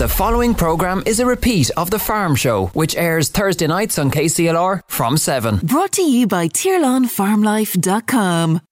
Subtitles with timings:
[0.00, 4.10] The following programme is a repeat of The Farm Show, which airs Thursday nights on
[4.10, 5.58] KCLR from 7.
[5.58, 8.62] Brought to you by TirlanFarmLife.com.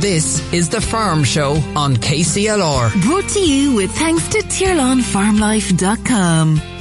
[0.00, 3.02] This is The Farm Show on KCLR.
[3.02, 6.75] Brought to you with thanks to TirlanFarmLife.com.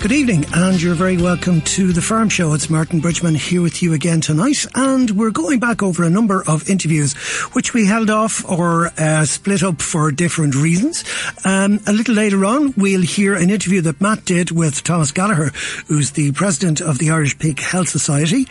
[0.00, 2.54] Good evening, and you're very welcome to the Farm Show.
[2.54, 6.44] It's Martin Bridgeman here with you again tonight, and we're going back over a number
[6.46, 7.14] of interviews
[7.52, 11.02] which we held off or uh, split up for different reasons.
[11.44, 15.50] Um, a little later on, we'll hear an interview that Matt did with Thomas Gallagher,
[15.88, 18.46] who's the president of the Irish Pig Health Society.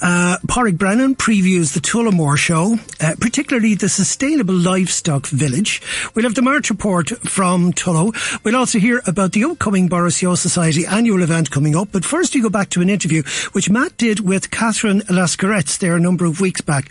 [0.00, 5.82] Uh, Brennan previews the Tullamore Show, uh, particularly the Sustainable Livestock Village.
[6.14, 8.14] We'll have the Mart report from Tullow.
[8.44, 11.88] We'll also hear about the upcoming Borris Ewe Society annual event coming up.
[11.90, 15.96] But first, you go back to an interview which Matt did with Catherine Lascurettes there
[15.96, 16.90] a number of weeks back.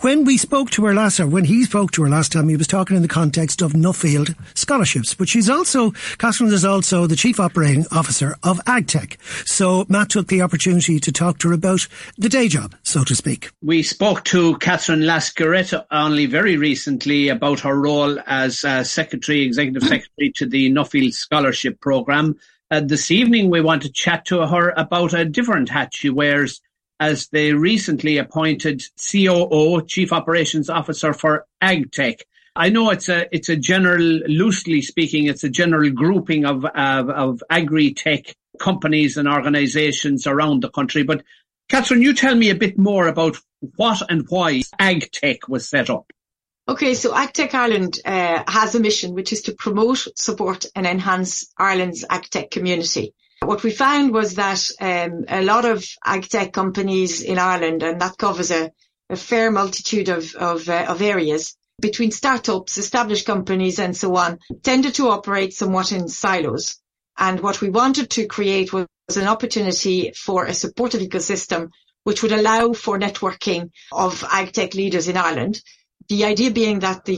[0.00, 2.56] When we spoke to her last, or when he spoke to her last time, he
[2.56, 5.14] was talking in the context of Nuffield scholarships.
[5.14, 9.16] But she's also, Catherine is also the chief operating officer of AgTech.
[9.46, 11.86] So Matt took the opportunity to talk to her about
[12.16, 13.50] the day job, so to speak.
[13.62, 19.82] We spoke to Catherine Lascurettes only very recently about her role as uh, secretary, executive
[19.82, 22.38] secretary to the Nuffield Scholarship Programme.
[22.72, 26.62] Uh, this evening, we want to chat to her about a different hat she wears
[26.98, 32.22] as the recently appointed COO, Chief Operations Officer for AgTech.
[32.56, 37.10] I know it's a it's a general, loosely speaking, it's a general grouping of of,
[37.10, 41.02] of agri-tech companies and organisations around the country.
[41.02, 41.24] But
[41.68, 43.36] Catherine, you tell me a bit more about
[43.76, 46.10] what and why AgTech was set up.
[46.68, 51.52] Okay, so AgTech Ireland uh, has a mission which is to promote, support and enhance
[51.58, 53.14] Ireland's AgTech community.
[53.40, 58.16] What we found was that um, a lot of AgTech companies in Ireland, and that
[58.16, 58.70] covers a,
[59.10, 64.38] a fair multitude of, of, uh, of areas, between startups, established companies and so on,
[64.62, 66.76] tended to operate somewhat in silos.
[67.18, 68.86] And what we wanted to create was
[69.16, 71.70] an opportunity for a supportive ecosystem
[72.04, 75.60] which would allow for networking of AgTech leaders in Ireland
[76.12, 77.16] the idea being that the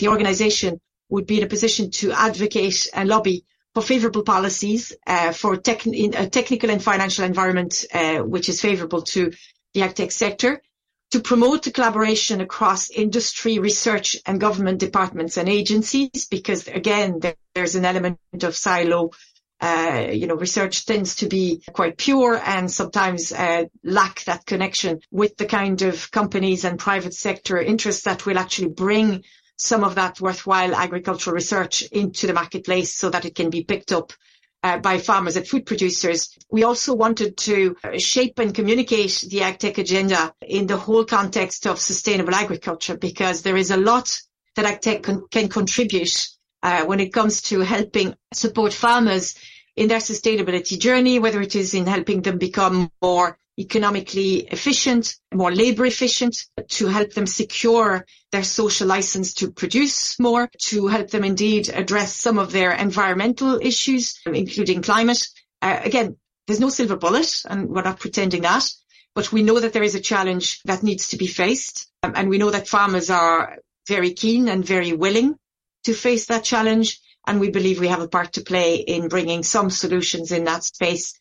[0.00, 5.32] the organization would be in a position to advocate and lobby for favorable policies uh,
[5.32, 9.32] for tech, a technical and financial environment uh, which is favorable to
[9.74, 10.60] the agtech sector,
[11.12, 17.36] to promote the collaboration across industry, research and government departments and agencies, because again, there,
[17.54, 19.12] there's an element of silo
[19.60, 25.00] uh, you know, research tends to be quite pure and sometimes uh, lack that connection
[25.10, 29.24] with the kind of companies and private sector interests that will actually bring
[29.56, 33.92] some of that worthwhile agricultural research into the marketplace so that it can be picked
[33.92, 34.12] up
[34.62, 36.36] uh, by farmers and food producers.
[36.50, 41.80] We also wanted to shape and communicate the AgTech agenda in the whole context of
[41.80, 44.20] sustainable agriculture because there is a lot
[44.56, 46.28] that AgTech can contribute
[46.62, 49.34] uh, when it comes to helping support farmers
[49.76, 55.52] in their sustainability journey, whether it is in helping them become more economically efficient, more
[55.52, 61.24] labor efficient, to help them secure their social license to produce more, to help them
[61.24, 65.26] indeed address some of their environmental issues, including climate.
[65.62, 68.68] Uh, again, there's no silver bullet and we're not pretending that,
[69.14, 71.90] but we know that there is a challenge that needs to be faced.
[72.02, 75.36] Um, and we know that farmers are very keen and very willing
[75.86, 77.00] to face that challenge.
[77.26, 80.62] And we believe we have a part to play in bringing some solutions in that
[80.62, 81.18] space.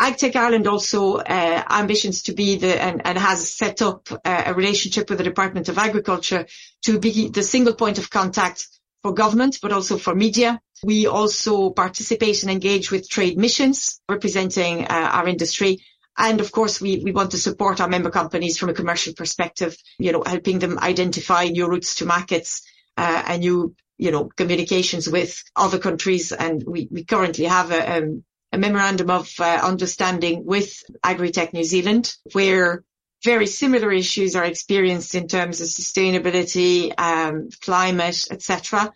[0.00, 4.54] AgTech Ireland also uh, ambitions to be the and, and has set up uh, a
[4.54, 6.46] relationship with the Department of Agriculture
[6.82, 8.66] to be the single point of contact
[9.02, 10.60] for government, but also for media.
[10.82, 15.84] We also participate and engage with trade missions representing uh, our industry.
[16.16, 19.76] And of course, we, we want to support our member companies from a commercial perspective,
[19.98, 22.62] you know, helping them identify new routes to markets
[22.96, 26.32] uh, and new you know, communications with other countries.
[26.32, 31.64] And we, we currently have a, um, a memorandum of uh, understanding with Agritech New
[31.64, 32.84] Zealand, where
[33.24, 38.92] very similar issues are experienced in terms of sustainability, um, climate, etc.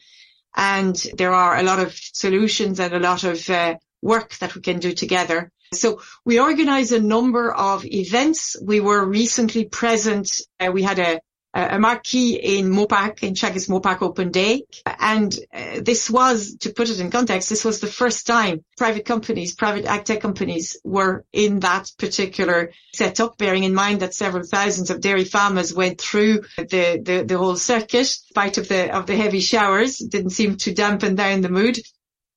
[0.54, 4.60] And there are a lot of solutions and a lot of uh, work that we
[4.60, 5.50] can do together.
[5.72, 8.56] So we organize a number of events.
[8.62, 10.41] We were recently present.
[10.59, 11.21] Uh, we had a
[11.54, 14.65] a marquee in Moorepark, in Teagasc Moorepark Open Day.
[15.00, 19.04] And uh, this was, to put it in context, this was the first time private
[19.04, 24.45] companies, private ag tech companies were in that particular setup, bearing in mind that several
[24.45, 28.95] thousands of dairy farmers went through the, the, the whole circuit, in spite of the,
[28.95, 29.98] of the heavy showers.
[29.98, 31.78] Didn't seem to dampen down the mood.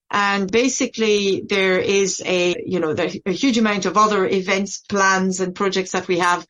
[0.10, 5.56] And basically there is a, you know, a huge amount of other events, plans and
[5.56, 6.46] projects that we have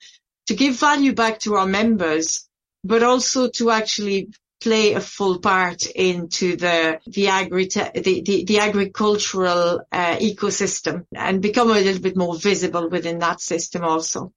[0.48, 2.48] to give value back to our members
[2.84, 4.30] but also to actually
[4.62, 11.42] play a full part into the the agri the, the, the agricultural uh, ecosystem and
[11.42, 14.32] become a little bit more visible within that system also.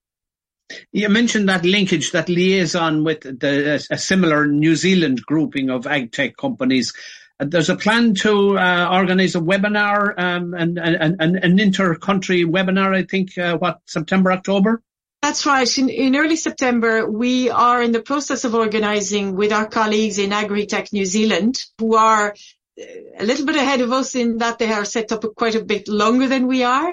[0.93, 6.11] You mentioned that linkage, that liaison with the, a similar New Zealand grouping of ag
[6.11, 6.95] tech companies.
[7.39, 12.97] Uh, there's a plan to uh, organise a webinar, um, and, an inter-country webinar.
[12.97, 14.83] I think uh, what September, October.
[15.25, 15.79] That's right.
[15.79, 20.33] In, in, early September, we are in the process of organising with our colleagues in
[20.33, 22.35] AgriTech New Zealand, who are
[22.79, 22.85] uh,
[23.19, 25.89] a little bit ahead of us in that they are set up quite a bit
[25.89, 26.93] longer than we are.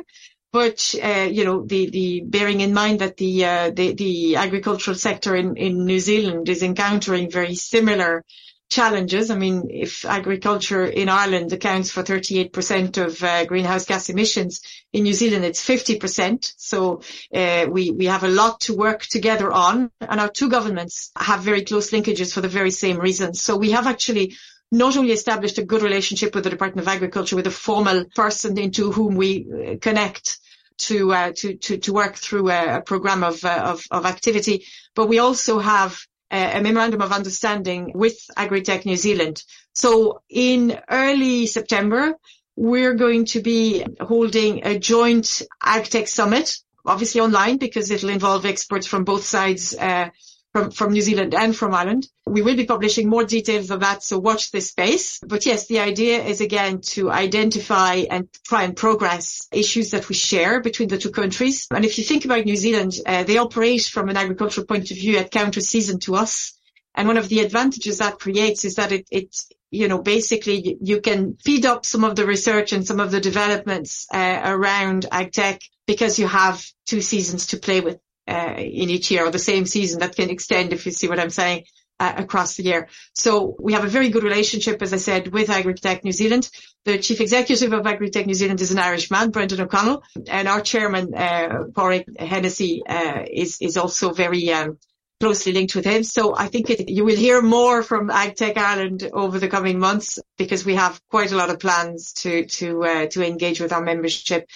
[0.54, 4.96] But uh, you know, the, the bearing in mind that the uh, the, the agricultural
[4.96, 8.24] sector in, in New Zealand is encountering very similar
[8.72, 9.30] challenges.
[9.30, 14.62] I mean, if agriculture in Ireland accounts for 38% of uh, greenhouse gas emissions,
[14.94, 16.54] in New Zealand it's 50%.
[16.58, 17.02] So
[17.36, 21.42] uh, we we have a lot to work together on, and our two governments have
[21.42, 23.42] very close linkages for the very same reasons.
[23.42, 24.36] So we have actually
[24.72, 28.58] not only established a good relationship with the Department of Agriculture, with a formal person
[28.58, 30.40] into whom we uh, connect
[30.78, 34.66] to uh, to, to to work through a, program of, uh, of of activity,
[34.96, 36.00] but we also have
[36.32, 39.44] a memorandum of understanding with Agritech New Zealand.
[39.74, 42.16] So in early September,
[42.56, 48.88] we're going to be holding a joint AgTech summit, obviously online because it'll involve experts
[48.88, 50.10] from both sides uh,
[50.54, 52.08] from, from New Zealand and from Ireland.
[52.26, 55.20] We will be publishing more details of that, so watch this space.
[55.26, 60.16] But yes, the idea is again to identify and try and progress issues that we
[60.16, 61.68] share between the two countries.
[61.72, 64.98] And if you think about New Zealand, uh, they operate from an agricultural point of
[64.98, 66.54] view at counter season to us.
[66.94, 69.36] And one of the advantages that creates is that it, it
[69.70, 73.22] you know, basically you can feed up some of the research and some of the
[73.22, 77.98] developments uh, around ag tech because you have two seasons to play with
[78.28, 81.20] uh, in each year or the same season that can extend, if you see what
[81.20, 81.66] I'm saying,
[82.00, 82.88] uh, across the year.
[83.14, 86.50] So we have a very good relationship, as I said, with Agritech New Zealand.
[86.86, 91.14] The chief executive of Agritech New Zealand is an Irishman, Brendan O'Connell, and our chairman,
[91.14, 94.80] uh, Padraig Hennessy, uh, is, is also very, um,
[95.22, 96.04] closely linked with him.
[96.04, 100.18] So I think it, you will hear more from AgTech Ireland over the coming months
[100.38, 103.84] because we have quite a lot of plans to to uh, to engage with our
[103.84, 104.50] membership.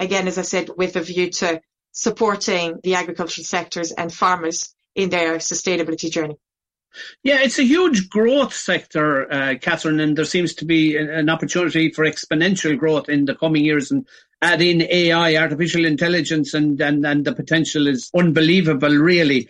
[0.00, 1.60] Again, as I said, with a view to
[1.92, 6.36] supporting the agricultural sectors and farmers in their sustainability journey.
[7.22, 11.90] Yeah, it's a huge growth sector, uh, Catherine, and there seems to be an opportunity
[11.90, 13.90] for exponential growth in the coming years.
[13.90, 14.06] And
[14.40, 19.48] add in AI, artificial intelligence, and and, and the potential is unbelievable, really.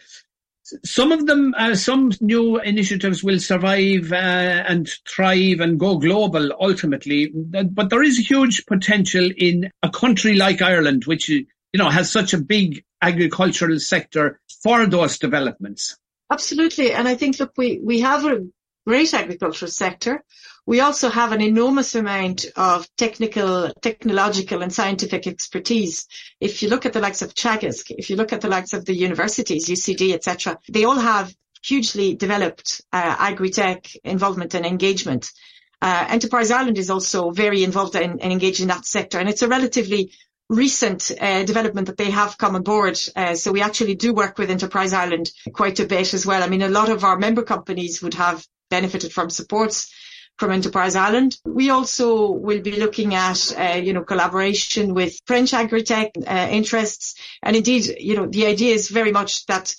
[0.85, 6.53] Some of them, uh, some new initiatives will survive uh, and thrive and go global
[6.61, 7.33] ultimately.
[7.33, 11.31] But there is huge potential in a country like Ireland, which
[11.73, 15.97] you know, has such a big agricultural sector for those developments.
[16.31, 16.93] Absolutely.
[16.93, 18.47] And I think, look, we, we have a
[18.87, 20.23] great agricultural sector.
[20.67, 26.07] We also have an enormous amount of technical, technological and scientific expertise.
[26.41, 28.85] If you look at the likes of Teagasc, if you look at the likes of
[28.85, 31.35] the universities, UCD, etc., they all have
[31.65, 35.31] hugely developed uh, agri-tech involvement and engagement.
[35.81, 39.19] Uh, Enterprise Ireland is also very involved and engaged in that sector.
[39.19, 40.13] And it's a relatively
[40.49, 42.99] recent uh, development that they have come on board.
[43.15, 46.43] Uh, so we actually do work with Enterprise Ireland quite a bit as well.
[46.43, 49.93] I mean, a lot of our member companies would have benefited from supports
[50.39, 51.37] from Enterprise Ireland.
[51.45, 57.17] We also will be looking at, uh, you know, collaboration with French agri-tech uh, interests.
[57.43, 59.75] And indeed, you know, the idea is very much that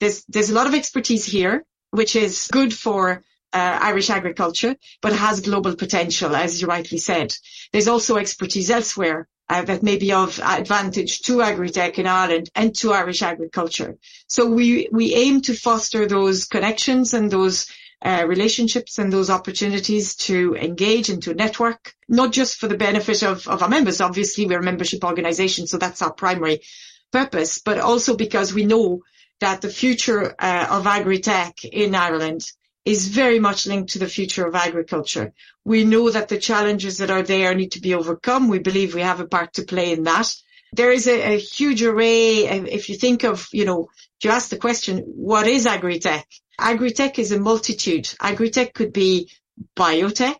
[0.00, 5.12] there's, there's a lot of expertise here, which is good for uh, Irish agriculture, but
[5.12, 7.32] has global potential, as you rightly said.
[7.72, 12.74] There's also expertise elsewhere uh, that may be of advantage to agri-tech in Ireland and
[12.76, 13.96] to Irish agriculture.
[14.26, 17.66] So we, we aim to foster those connections and those
[18.02, 23.22] uh, relationships and those opportunities to engage and to network, not just for the benefit
[23.22, 24.00] of, of our members.
[24.00, 26.60] Obviously, we're a membership organization, so that's our primary
[27.12, 29.00] purpose, but also because we know
[29.40, 32.50] that the future uh, of agri-tech in Ireland
[32.84, 35.32] is very much linked to the future of agriculture.
[35.64, 38.48] We know that the challenges that are there need to be overcome.
[38.48, 40.34] We believe we have a part to play in that.
[40.72, 42.44] There is a, a huge array.
[42.46, 43.88] If you think of, you know,
[44.22, 46.26] you ask the question, what is agri-tech?
[46.58, 48.12] Agri-tech is a multitude.
[48.20, 49.30] Agri-tech could be
[49.76, 50.38] biotech.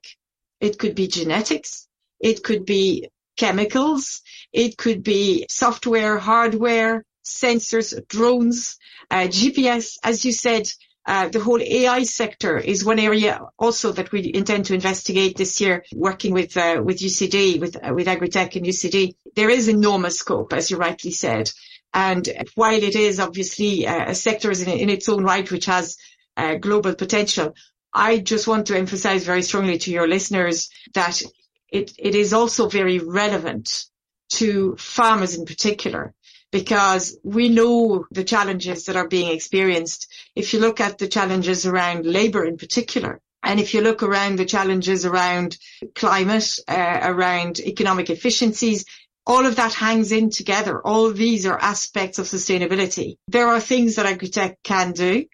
[0.61, 1.87] It could be genetics.
[2.21, 4.23] It could be chemicals.
[4.53, 8.79] It could be software, hardware, sensors, drones,
[9.11, 9.99] uh, GPS.
[10.03, 10.71] As you said,
[11.07, 15.61] uh, the whole AI sector is one area also that we intend to investigate this
[15.61, 19.15] year, working with uh, with UCD, with uh, with Agritech and UCD.
[19.37, 21.51] There is enormous scope, as you rightly said,
[21.93, 25.99] and while it is obviously uh, a sector in, in its own right which has
[26.37, 27.55] uh, global potential,
[27.93, 31.23] I just want to emphasize very strongly to your listeners that
[31.71, 33.87] it, it is also very relevant
[34.31, 36.15] to farmers in particular
[36.55, 40.07] because we know the challenges that are being experienced.
[40.37, 44.37] If you look at the challenges around labour in particular, and if you look around
[44.37, 45.59] the challenges around
[45.97, 48.85] climate, uh, around economic efficiencies,
[49.27, 50.81] all of that hangs in together.
[50.81, 53.17] All these are aspects of sustainability.
[53.27, 55.25] There are things that agritech can do.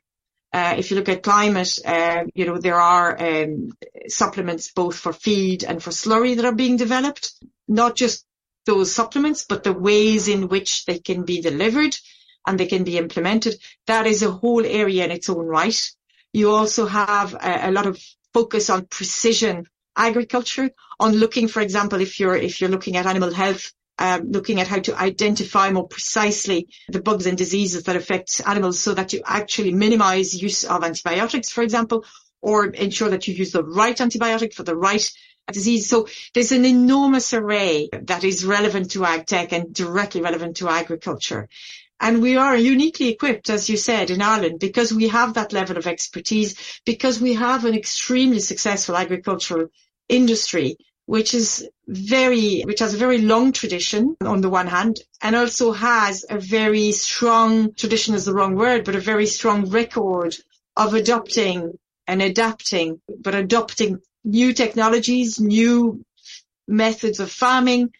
[0.55, 3.73] Uh, if you look at climate, uh, you know, there are um,
[4.09, 7.35] supplements both for feed and for slurry that are being developed.
[7.69, 8.25] Not just
[8.67, 11.97] those supplements, but the ways in which they can be delivered
[12.47, 13.55] and they can be implemented.
[13.87, 15.90] That is a whole area in its own right.
[16.33, 18.02] You also have a, a lot of
[18.33, 23.33] focus on precision agriculture, on looking, for example, if you're if you're looking at animal
[23.33, 28.40] health, um, looking at how to identify more precisely the bugs and diseases that affect
[28.47, 32.05] animals so that you actually minimize use of antibiotics, for example,
[32.40, 35.11] or ensure that you use the right antibiotic for the right
[35.52, 35.88] disease.
[35.88, 40.68] So there's an enormous array that is relevant to ag tech and directly relevant to
[40.68, 41.49] agriculture.
[42.00, 45.76] And we are uniquely equipped, as you said, in Ireland because we have that level
[45.76, 49.68] of expertise, because we have an extremely successful agricultural
[50.09, 50.76] industry
[51.11, 55.73] which is very, which has a very long tradition on the one hand, and also
[55.73, 60.37] has a very strong tradition is the wrong word, but a very strong record
[60.76, 66.05] of adopting and adapting, but adopting new technologies, new
[66.71, 67.91] methods of farming.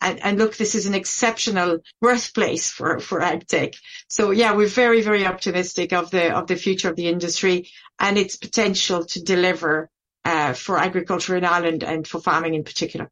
[0.00, 3.76] And, and, look, this is an exceptional birthplace for, for agtech.
[4.08, 8.18] So yeah, we're very, very optimistic of the, of the future of the industry and
[8.18, 9.88] its potential to deliver
[10.24, 13.10] uh, for agriculture in Ireland and for farming in particular.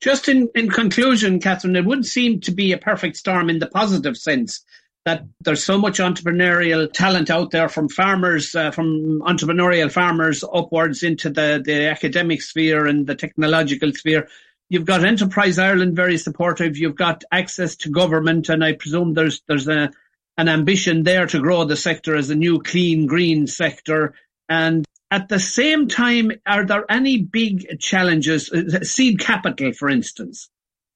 [0.00, 3.66] Just in, in conclusion, Catherine, it would seem to be a perfect storm in the
[3.66, 4.64] positive sense
[5.04, 11.02] that there's so much entrepreneurial talent out there from farmers, uh, from entrepreneurial farmers upwards
[11.02, 14.28] into the, the academic sphere and the technological sphere.
[14.70, 16.78] You've got Enterprise Ireland very supportive.
[16.78, 19.90] You've got access to government, and I presume there's there's a
[20.36, 24.14] an ambition there to grow the sector as a new clean green sector.
[24.48, 28.50] And at the same time, are there any big challenges?
[28.50, 30.48] Uh, seed capital, for instance.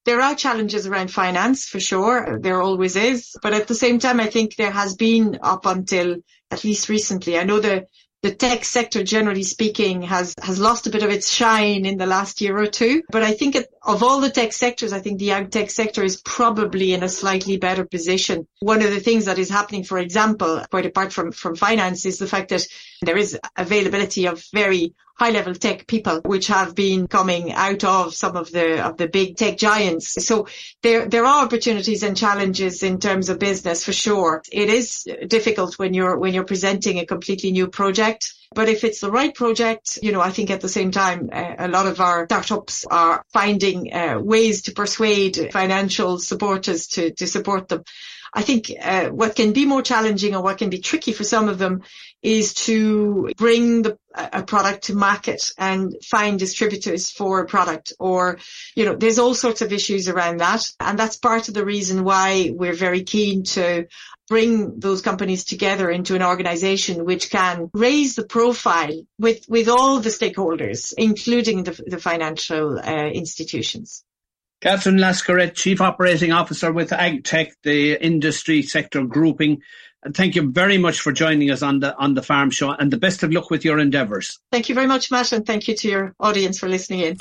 [0.08, 2.38] There are challenges around finance for sure.
[2.40, 3.36] There always is.
[3.42, 6.16] But at the same time, I think there has been up until
[6.50, 7.38] at least recently.
[7.38, 7.86] I know the
[8.22, 12.06] the tech sector, generally speaking, has, has lost a bit of its shine in the
[12.06, 13.02] last year or two.
[13.12, 16.04] But I think it, of all the tech sectors, I think the ag tech sector
[16.04, 18.46] is probably in a slightly better position.
[18.60, 22.18] One of the things that is happening, for example, quite apart from, from finance, is
[22.18, 22.66] the fact that
[23.00, 28.14] there is availability of very high level tech people, which have been coming out of
[28.14, 30.24] some of the, of the big tech giants.
[30.24, 30.48] So
[30.82, 34.42] there, there are opportunities and challenges in terms of business for sure.
[34.52, 38.34] It is difficult when you're, when you're presenting a completely new project.
[38.54, 41.54] But if it's the right project, you know, I think at the same time, uh,
[41.58, 47.26] a lot of our startups are finding uh, ways to persuade financial supporters to, to
[47.26, 47.84] support them.
[48.32, 51.48] I think uh, what can be more challenging or what can be tricky for some
[51.48, 51.82] of them
[52.22, 58.38] is to bring the, a product to market and find distributors for a product or,
[58.74, 60.62] you know, there's all sorts of issues around that.
[60.80, 63.86] And that's part of the reason why we're very keen to
[64.28, 70.00] bring those companies together into an organization which can raise the profile with, with all
[70.00, 74.04] the stakeholders, including the, the financial uh, institutions.
[74.60, 79.62] Catherine Lascurettes, Chief Operating Officer with AgTech, the industry sector grouping.
[80.02, 82.90] And thank you very much for joining us on the on the farm show and
[82.90, 84.38] the best of luck with your endeavours.
[84.52, 87.18] Thank you very much, Matt, and thank you to your audience for listening in.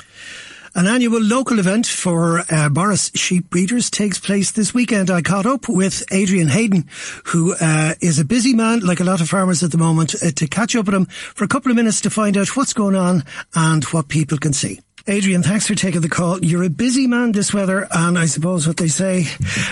[0.74, 5.10] An annual local event for uh, Borris sheep breeders takes place this weekend.
[5.10, 6.88] I caught up with Adrian Hayden,
[7.24, 10.30] who uh, is a busy man, like a lot of farmers at the moment, uh,
[10.30, 12.94] to catch up with him for a couple of minutes to find out what's going
[12.94, 14.80] on and what people can see.
[15.06, 16.44] Adrian, thanks for taking the call.
[16.44, 19.26] You're a busy man this weather, and I suppose what they say,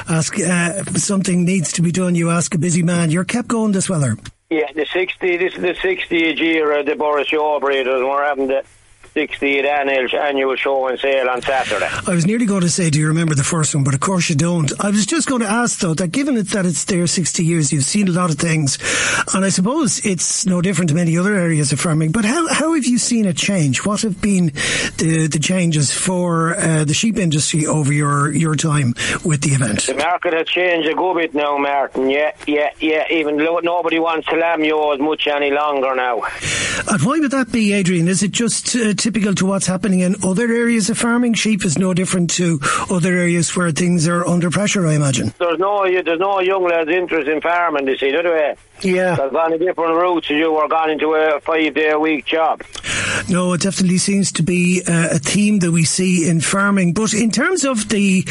[0.08, 2.14] ask uh, something needs to be done.
[2.14, 3.10] You ask a busy man.
[3.10, 4.16] You're kept going this weather.
[4.48, 5.36] Yeah, the sixty.
[5.36, 8.64] This is the 60th year of the Borris Shaw Breeders, we're having the
[9.16, 11.88] 60th annual, annual show and sale on Saturday.
[12.06, 13.82] I was nearly going to say, do you remember the first one?
[13.82, 14.70] But of course you don't.
[14.78, 17.73] I was just going to ask though, that given it that it's there 60 years,
[17.73, 18.78] you've seen a lot of things,
[19.35, 22.75] and I suppose it's no different to many other areas of farming, but how, how
[22.75, 23.87] have you seen it change?
[23.87, 24.46] What have been
[24.99, 28.94] the, the changes for uh, the sheep industry over your, your time
[29.25, 29.87] with the event?
[29.87, 32.11] The market has changed a good bit now, Martin.
[32.11, 33.04] Yeah, yeah, yeah.
[33.11, 36.23] Even nobody wants to lamb you as much any longer now.
[36.88, 38.08] And why would that be, Adrian?
[38.08, 41.32] Is it just uh, typical to what's happening in other areas of farming?
[41.32, 42.58] Sheep is no different to
[42.90, 45.32] other areas where things are under pressure, I imagine.
[45.38, 48.56] There's no, there's no young lads' interest in farming, you see, do they?
[48.82, 49.14] Yeah.
[49.14, 52.26] They've gone a different routes as you were gone into a five day a week
[52.26, 52.62] job.
[53.28, 56.92] No, it definitely seems to be uh, a theme that we see in farming.
[56.92, 58.23] But in terms of the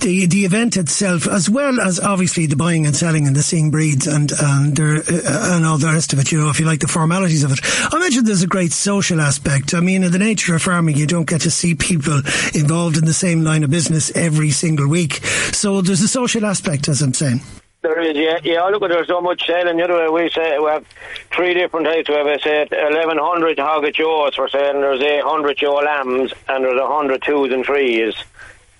[0.00, 3.70] the the event itself, as well as obviously the buying and selling and the seeing
[3.70, 6.66] breeds and and there, uh, and all the rest of it, you know, if you
[6.66, 7.60] like the formalities of it,
[7.92, 9.74] I imagine there's a great social aspect.
[9.74, 12.18] I mean, in the nature of farming, you don't get to see people
[12.54, 15.24] involved in the same line of business every single week.
[15.52, 17.40] So there's a social aspect, as I'm saying.
[17.84, 18.62] There is, yeah, yeah.
[18.62, 19.78] Look, at there's so much selling.
[19.78, 20.86] You know, we say we have
[21.30, 22.08] three different types.
[22.08, 24.80] We have, I say, 1,100 hogget ewes for selling.
[24.80, 28.14] There's 800 ewe lambs, and there's 100 twos and threes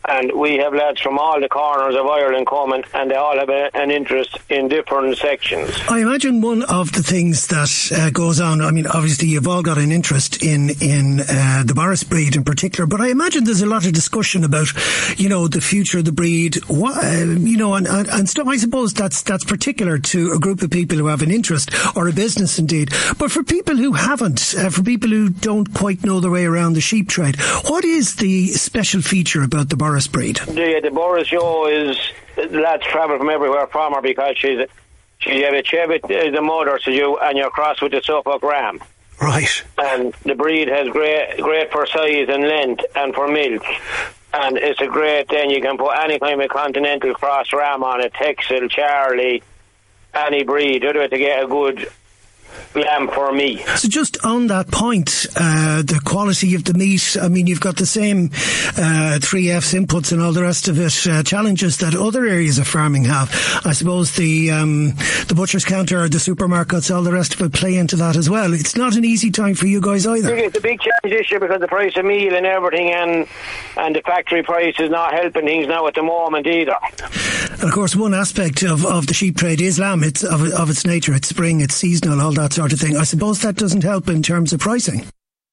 [0.09, 3.49] and we have lads from all the corners of Ireland coming, and they all have
[3.49, 5.71] a, an interest in different sections.
[5.89, 8.61] I imagine one of the things that uh, goes on.
[8.61, 12.45] I mean, obviously, you've all got an interest in in uh, the Borris breed in
[12.45, 14.69] particular, but I imagine there's a lot of discussion about,
[15.19, 16.57] you know, the future of the breed.
[16.67, 18.47] What, uh, you know, and, and, and stuff.
[18.47, 22.09] I suppose that's that's particular to a group of people who have an interest or
[22.09, 22.91] a business indeed.
[23.19, 26.75] But for people who haven't, uh, for people who don't quite know their way around
[26.75, 27.37] the sheep trade,
[27.69, 30.37] what is the special feature about the Borris Borris breed?
[30.37, 31.97] The, the Borris show is
[32.51, 34.67] lads travel from everywhere from her because she's
[35.19, 38.43] she have a Cheviot uh, the mother to you and you're cross with the Suffolk
[38.43, 38.83] Ram.
[39.23, 39.65] Right.
[39.79, 43.63] And the breed has great great for size and length and for milk.
[44.33, 45.51] And it's a great thing.
[45.51, 49.43] You can put any kind of continental cross ram on it, Texel, Charollais,
[50.13, 51.89] any breed, you do it to get a good
[52.75, 53.59] lamb for me.
[53.77, 57.77] So just on that point, uh, the quality of the meat, I mean, you've got
[57.77, 58.27] the same
[58.77, 62.67] uh, 3F's inputs and all the rest of it, uh, challenges that other areas of
[62.67, 63.31] farming have.
[63.65, 64.95] I suppose the um,
[65.29, 68.53] the butcher's counter, the supermarkets, all the rest of it play into that as well.
[68.53, 70.35] It's not an easy time for you guys either.
[70.35, 73.27] It's a big challenge this year because the price of meal and everything and
[73.77, 76.77] and the factory price is not helping things now at the moment either.
[77.55, 80.03] And of course, one aspect of, of the sheep trade is lamb.
[80.03, 81.15] It's of, of its nature.
[81.15, 82.97] It's spring, it's seasonal, all that sort of thing.
[82.97, 85.07] I suppose that doesn't help in terms of pricing.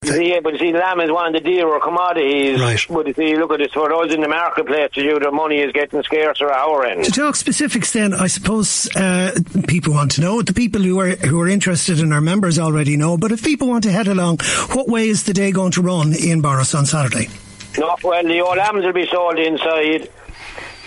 [0.03, 2.59] Yeah, but you see, lamb is one of the dearer commodities.
[2.59, 2.83] Right.
[2.89, 5.71] But you see, look at it, for those in the marketplace, you, the money is
[5.73, 7.05] getting scarcer at our end.
[7.05, 10.41] To talk specifics then, I suppose uh, people want to know.
[10.41, 13.15] The people who are who are interested in our members already know.
[13.15, 14.39] But if people want to head along,
[14.71, 17.29] what way is the day going to run in Borris on Saturday?
[17.77, 20.09] No, well, the old lambs will be sold inside,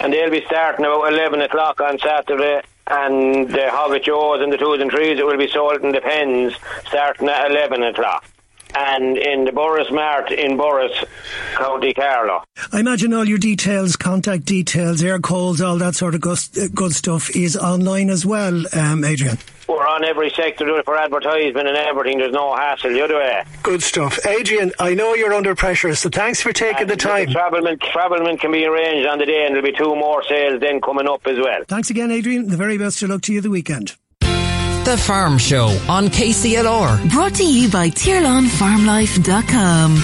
[0.00, 4.58] and they'll be starting about 11 o'clock on Saturday and the hogget ewes and the
[4.58, 6.54] twos and threes it will be sold in the pens
[6.86, 8.24] starting at 11 o'clock
[8.74, 11.04] and in the Borris Mart in Borris,
[11.54, 12.42] County Carlow.
[12.72, 17.34] I imagine all your details, contact details, air calls, all that sort of good stuff
[17.36, 19.38] is online as well, um, Adrian.
[19.68, 22.18] We're on every sector doing it for advertisement and everything.
[22.18, 22.90] There's no hassle.
[22.92, 23.46] You do it.
[23.62, 24.18] Good stuff.
[24.26, 27.28] Adrian, I know you're under pressure, so thanks for taking and the time.
[27.28, 30.80] Travelment, travelment can be arranged on the day and there'll be two more sales then
[30.80, 31.62] coming up as well.
[31.66, 32.48] Thanks again, Adrian.
[32.48, 33.94] The very best of luck to you the weekend.
[34.20, 37.10] The Farm Show on KCLR.
[37.10, 39.94] Brought to you by TirlanFarmLife.com.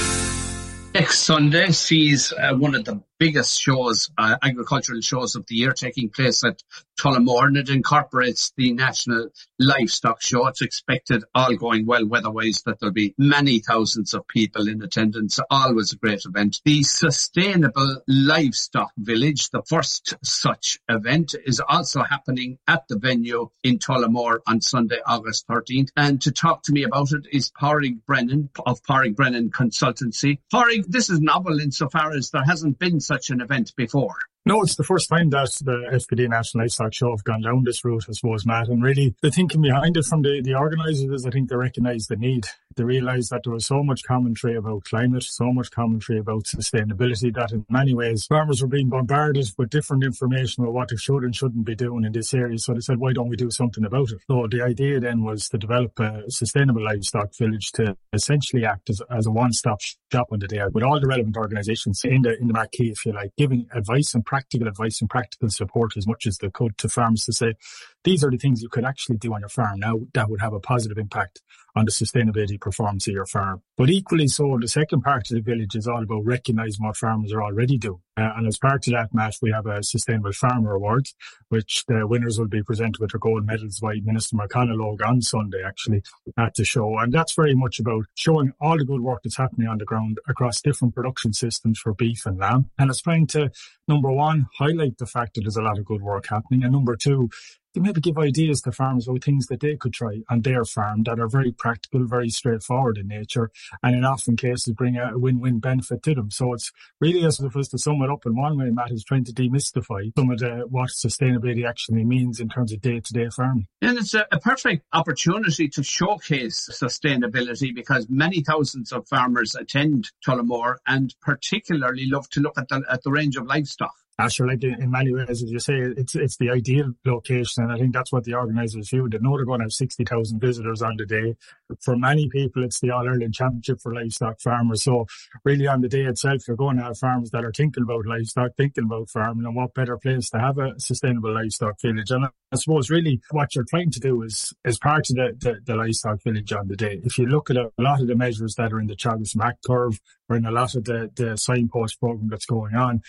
[0.95, 5.73] Next Sunday sees uh, one of the biggest shows, uh, agricultural shows of the year
[5.73, 6.63] taking place at
[7.01, 9.29] Tullamore and it incorporates the National
[9.59, 10.47] Livestock Show.
[10.49, 15.39] It's expected, all going well weather-wise, that there'll be many thousands of people in attendance.
[15.51, 16.61] Always a great event.
[16.65, 23.79] The Sustainable Livestock Village, the first such event, is also happening at the venue in
[23.79, 25.89] Tullamore on Sunday, August 13th.
[25.97, 30.39] And to talk to me about it is Pádraig Brennan of Pádraig Brennan Consultancy.
[30.53, 34.30] Pádraig, this is novel insofar as there hasn't been such an event before.
[34.51, 37.85] No, it's the first time that the FBD National Livestock Show have gone down this
[37.85, 38.67] route, I suppose, Matt.
[38.67, 42.07] And really, the thinking behind it from the, the organisers is I think they recognise
[42.07, 42.47] the need.
[42.75, 47.33] They realise that there was so much commentary about climate, so much commentary about sustainability
[47.35, 51.23] that in many ways farmers were being bombarded with different information about what they should
[51.23, 52.59] and shouldn't be doing in this area.
[52.59, 54.21] So they said, why don't we do something about it?
[54.29, 59.01] So the idea then was to develop a sustainable livestock village to essentially act as,
[59.11, 59.81] as a one-stop
[60.13, 63.05] shop on the day with all the relevant organisations in the, in the marquee, if
[63.05, 66.77] you like, giving advice and practical advice and practical support as much as they could
[66.79, 67.55] to farmers to say,
[68.05, 70.53] these are the things you could actually do on your farm now that would have
[70.53, 71.43] a positive impact
[71.77, 73.63] on the sustainability performance of your farm.
[73.77, 77.33] But equally so, the second part of the village is all about recognising what farmers
[77.33, 78.01] are already doing.
[78.17, 81.07] Uh, and as part of that, Matt, we have a Sustainable Farmer Award,
[81.49, 85.63] which the winners will be presented with their gold medals by Minister McConalogue on Sunday,
[85.65, 86.03] actually,
[86.37, 86.99] at the show.
[86.99, 90.19] And that's very much about showing all the good work that's happening on the ground
[90.29, 92.71] across different production systems for beef and lamb.
[92.79, 93.51] And it's trying to,
[93.89, 96.63] number one, highlight the fact that there's a lot of good work happening.
[96.63, 97.31] And number two,
[97.77, 101.21] maybe give ideas to farmers about things that they could try on their farm that
[101.21, 103.51] are very practical, very straightforward in nature,
[103.83, 106.31] and in often cases bring out a win-win benefit to them.
[106.31, 109.25] So it's really, as opposed to sum it up in one way, Matt is trying
[109.25, 113.67] to demystify some of the what sustainability actually means in terms of day-to-day farming.
[113.83, 120.11] And it's a, a perfect opportunity to showcase sustainability because many thousands of farmers attend
[120.27, 123.95] Tullamore and particularly love to look at the, at the range of livestock.
[124.29, 127.79] Sure, like in many ways, as you say, it's it's the ideal location, and I
[127.79, 129.09] think that's what the organisers view.
[129.09, 131.37] They know they're going to have sixty thousand visitors on the day.
[131.81, 134.83] For many people, it's the All Ireland Championship for livestock farmers.
[134.83, 135.07] So,
[135.43, 138.51] really, on the day itself, you're going to have farmers that are thinking about livestock,
[138.57, 142.11] thinking about farming, and what better place to have a sustainable livestock village.
[142.11, 145.61] And I suppose really what you're trying to do is is part of the, the,
[145.65, 147.01] the livestock village on the day.
[147.03, 149.35] If you look at a, a lot of the measures that are in the Teagasc
[149.35, 153.01] MACC curve or in a lot of the the signpost program that's going on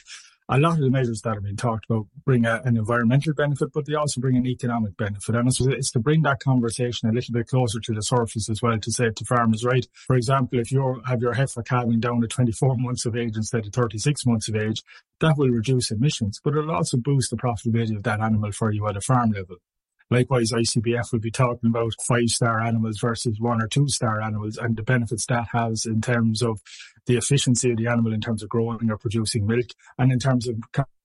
[0.53, 3.69] a lot of the measures that are being talked about bring a, an environmental benefit,
[3.73, 5.33] but they also bring an economic benefit.
[5.33, 8.61] And it's, it's, to bring that conversation a little bit closer to the surface as
[8.61, 9.87] well to say to farmers, right?
[9.93, 13.65] For example, if you have your heifer calving down to 24 months of age instead
[13.65, 14.83] of 36 months of age,
[15.21, 18.85] that will reduce emissions, but it'll also boost the profitability of that animal for you
[18.89, 19.55] at a farm level.
[20.11, 24.57] Likewise, ICBF will be talking about five star animals versus one or two star animals
[24.57, 26.59] and the benefits that has in terms of
[27.05, 30.47] the efficiency of the animal in terms of growing or producing milk and in terms
[30.47, 30.55] of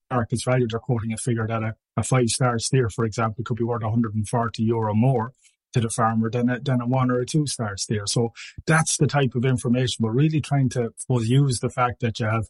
[0.09, 0.67] carcass value.
[0.67, 3.83] They're quoting a figure that a, a five star steer, for example, could be worth
[3.83, 5.33] 140 euro more
[5.73, 8.03] to the farmer than a, than a one or a two star steer.
[8.07, 8.33] So
[8.65, 12.47] that's the type of information we're really trying to use the fact that you have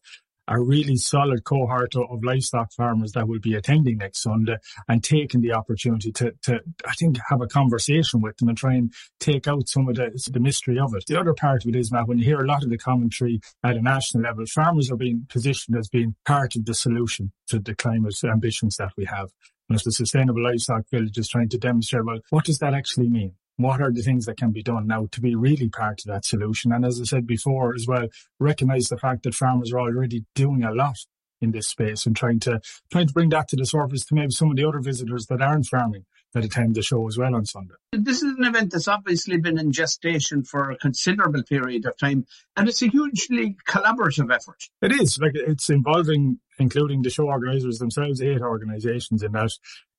[0.47, 4.57] a really solid cohort of livestock farmers that will be attending next Sunday
[4.87, 8.75] and taking the opportunity to, to I think, have a conversation with them and try
[8.75, 11.05] and take out some of the, the mystery of it.
[11.07, 13.41] The other part of it is, Matt, when you hear a lot of the commentary
[13.63, 17.59] at a national level, farmers are being positioned as being part of the solution to
[17.59, 19.29] the climate ambitions that we have.
[19.69, 23.09] And as the Sustainable Livestock Village is trying to demonstrate, well, what does that actually
[23.09, 23.33] mean?
[23.57, 26.25] What are the things that can be done now to be really part of that
[26.25, 26.71] solution?
[26.71, 28.07] And as I said before as well,
[28.39, 30.97] recognize the fact that farmers are already doing a lot
[31.41, 32.59] in this space and trying to
[32.91, 35.41] trying to bring that to the surface to maybe some of the other visitors that
[35.41, 37.75] aren't farming that attend the show as well on Sunday.
[37.91, 42.25] This is an event that's obviously been in gestation for a considerable period of time,
[42.55, 44.63] and it's a hugely collaborative effort.
[44.81, 49.51] It is like it's involving, including the show organisers themselves, eight organisations in that.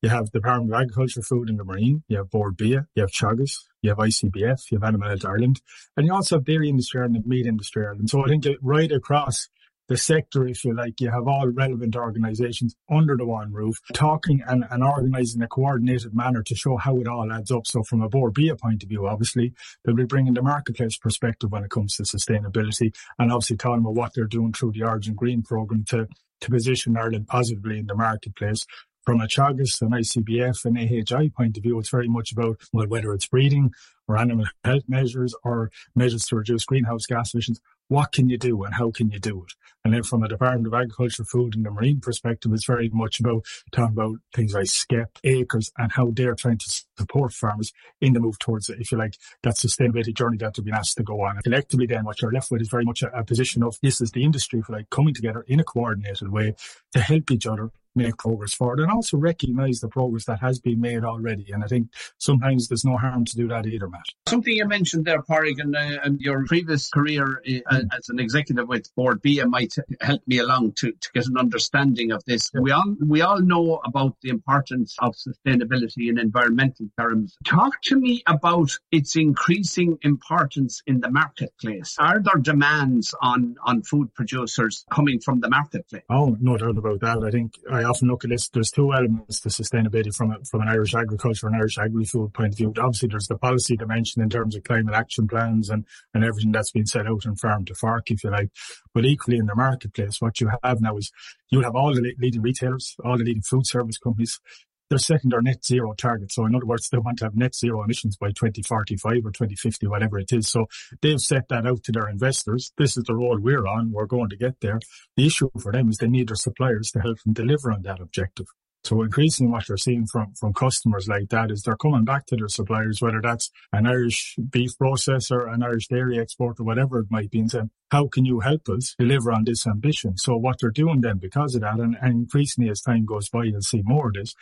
[0.03, 3.03] You have the Department of Agriculture, Food and the Marine, you have Bord Bia, you
[3.03, 5.61] have Teagasc, you have ICBF, you have Animal Health Ireland,
[5.97, 8.11] and you also have Dairy Industry Ireland and Meat Industry Ireland.
[8.11, 9.49] So I think right across
[9.88, 14.42] the sector, if you like, you have all relevant organisations under the one roof, talking
[14.46, 17.66] and, and organising in a coordinated manner to show how it all adds up.
[17.66, 21.51] So from a Bord Bia point of view, obviously, they'll be bringing the marketplace perspective
[21.51, 25.14] when it comes to sustainability and obviously talking about what they're doing through the Origin
[25.14, 26.07] Green programme to,
[26.42, 28.66] to position Ireland positively in the marketplace
[29.09, 32.87] from a Teagasc and ICBF and AHI point of view, it's very much about well,
[32.88, 33.72] whether it's breeding
[34.07, 38.62] or animal health measures or measures to reduce greenhouse gas emissions what can you do
[38.64, 39.53] and how can you do it?
[39.85, 43.20] And then from a Department of Agriculture, Food and the Marine perspective, it's very much
[43.20, 48.12] about talking about things like SCEP, acres and how they're trying to support farmers in
[48.12, 51.22] the move towards, if you like, that sustainability journey that they've been asked to go
[51.22, 51.40] on.
[51.42, 54.11] Collectively then what you're left with is very much a, a position of this is
[54.11, 56.55] the industry, you like, coming together in a coordinated way
[56.92, 60.80] to help each other make progress forward and also recognize the progress that has been
[60.80, 61.52] made already.
[61.52, 64.06] And I think sometimes there's no harm to do that either, Matt.
[64.28, 68.68] Something you mentioned there, Padraig, and, uh, and your previous career uh, as an executive
[68.68, 72.50] with Bord Bia might help me along to, to get an understanding of this.
[72.54, 77.37] We all we all know about the importance of sustainability in environmental terms.
[77.44, 81.96] Talk to me about its increasing importance in the marketplace.
[81.98, 86.04] Are there demands on, on food producers coming from the marketplace?
[86.11, 87.22] Oh, no doubt about that.
[87.24, 88.48] I think I often look at this.
[88.48, 92.53] There's two elements to sustainability from a, from an Irish agriculture and Irish agri-food point
[92.53, 92.72] of view.
[92.79, 96.70] Obviously, there's the policy dimension in terms of climate action plans and, and everything that's
[96.70, 98.51] been set out in farm to fork, if you like.
[98.94, 101.11] But equally in the marketplace, what you have now is
[101.51, 104.40] you'll have all the leading retailers, all the leading food service companies.
[104.88, 106.33] They're setting their net zero target.
[106.33, 109.87] So in other words, they want to have net zero emissions by 2045 or 2050,
[109.87, 110.48] whatever it is.
[110.48, 110.66] So
[111.03, 112.72] they've set that out to their investors.
[112.79, 113.92] This is the road we're on.
[113.92, 114.81] We're going to get there.
[115.16, 118.01] The issue for them is they need their suppliers to help them deliver on that
[118.01, 118.46] objective.
[118.85, 122.37] So increasingly what you're seeing from, from customers like that is they're coming back to
[122.37, 127.31] their suppliers, whether that's an Irish beef processor, an Irish dairy exporter, whatever it might
[127.31, 130.16] be, and saying, how can you help us deliver on this ambition?
[130.16, 133.44] So what they're doing then because of that, and, and increasingly as time goes by,
[133.44, 134.35] you'll see more of this,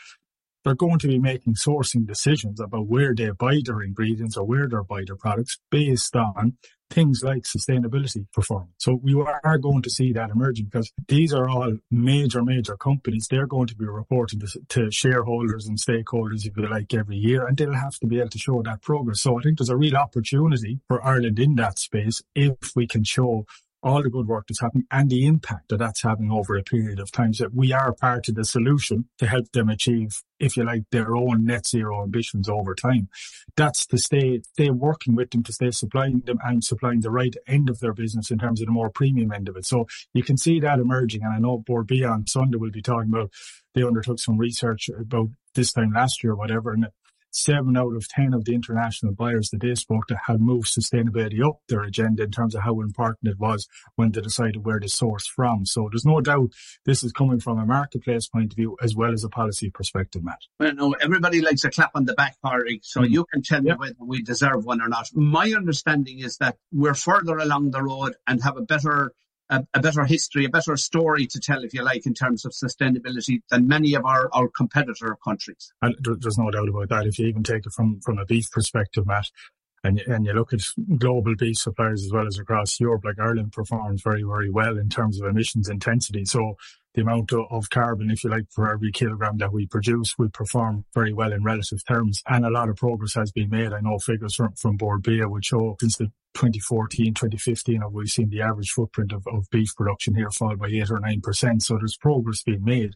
[0.67, 4.69] they're going to be making sourcing decisions about where they buy their ingredients or where
[4.69, 6.59] they buy their products based on
[6.91, 8.73] things like sustainability performance.
[8.79, 13.29] So we are going to see that emerging because these are all major, major companies.
[13.31, 17.47] They're going to be reporting to, to, shareholders and stakeholders, if you like, every year,
[17.47, 19.21] and they'll have to be able to show that progress.
[19.21, 23.05] So I think there's a real opportunity for Ireland in that space if we can
[23.05, 23.47] show
[23.83, 26.99] all the good work that's happening and the impact that that's having over a period
[26.99, 27.33] of time.
[27.33, 31.15] So we are part of the solution to help them achieve, if you like, their
[31.15, 33.09] own net zero ambitions over time.
[33.57, 37.35] That's to stay, stay working with them to stay supplying them and supplying the right
[37.47, 39.67] end of their business in terms of the more premium end of it.
[39.67, 41.23] So you can see that emerging.
[41.23, 43.31] And I know Bia on Sunday will be talking about,
[43.75, 46.73] they undertook some research about this time last year or whatever.
[46.73, 46.89] And
[47.37, 51.47] seven out of 10 of the international buyers that they spoke to had moved sustainability
[51.47, 54.89] up their agenda in terms of how important it was when they decided where to
[54.89, 55.67] source from.
[55.67, 56.53] So there's no doubt
[56.85, 60.25] this is coming from a marketplace point of view as well as a policy perspective,
[60.25, 60.41] Matt.
[60.59, 63.11] Well, no, everybody likes a clap on the back, Harry, so mm.
[63.11, 65.09] you can tell me whether we deserve one or not.
[65.15, 69.13] My understanding is that we're further along the road and have a better
[69.51, 72.53] a, a, better history, a better story to tell, if you like, in terms of
[72.53, 75.73] sustainability than many of our, our competitor countries.
[75.83, 77.07] And there's no doubt about that.
[77.07, 79.31] If you even take it from, from a beef perspective, Matt,
[79.85, 80.61] and, and you look at
[80.99, 84.89] global beef suppliers as well as across Europe, like Ireland performs very, very well in
[84.89, 86.25] terms of emissions intensity.
[86.25, 86.57] So
[86.95, 90.87] the amount of, carbon, if you like, for every kilogram that we produce, we perform
[90.95, 92.23] very well in relative terms.
[92.27, 93.73] And a lot of progress has been made.
[93.73, 98.43] I know figures from, from Bia would show since the 2014, 2015, we've seen the
[98.43, 101.63] average footprint of, of beef production here fall by 8 or 9%.
[101.63, 102.93] So there's progress being made.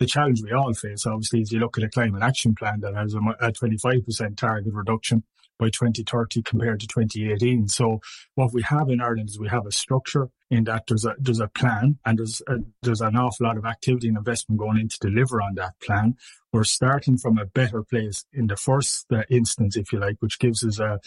[0.00, 2.94] The challenge we all face, obviously, is you look at a climate action plan that
[2.94, 5.24] has a, a 25% target reduction
[5.58, 7.68] by 2030 compared to 2018.
[7.68, 8.00] So
[8.34, 11.40] what we have in Ireland is we have a structure in that there's a there's
[11.40, 14.88] a plan and there's a, there's an awful lot of activity and investment going in
[14.88, 16.16] to deliver on that plan.
[16.52, 20.38] We're starting from a better place in the first uh, instance, if you like, which
[20.38, 21.00] gives us a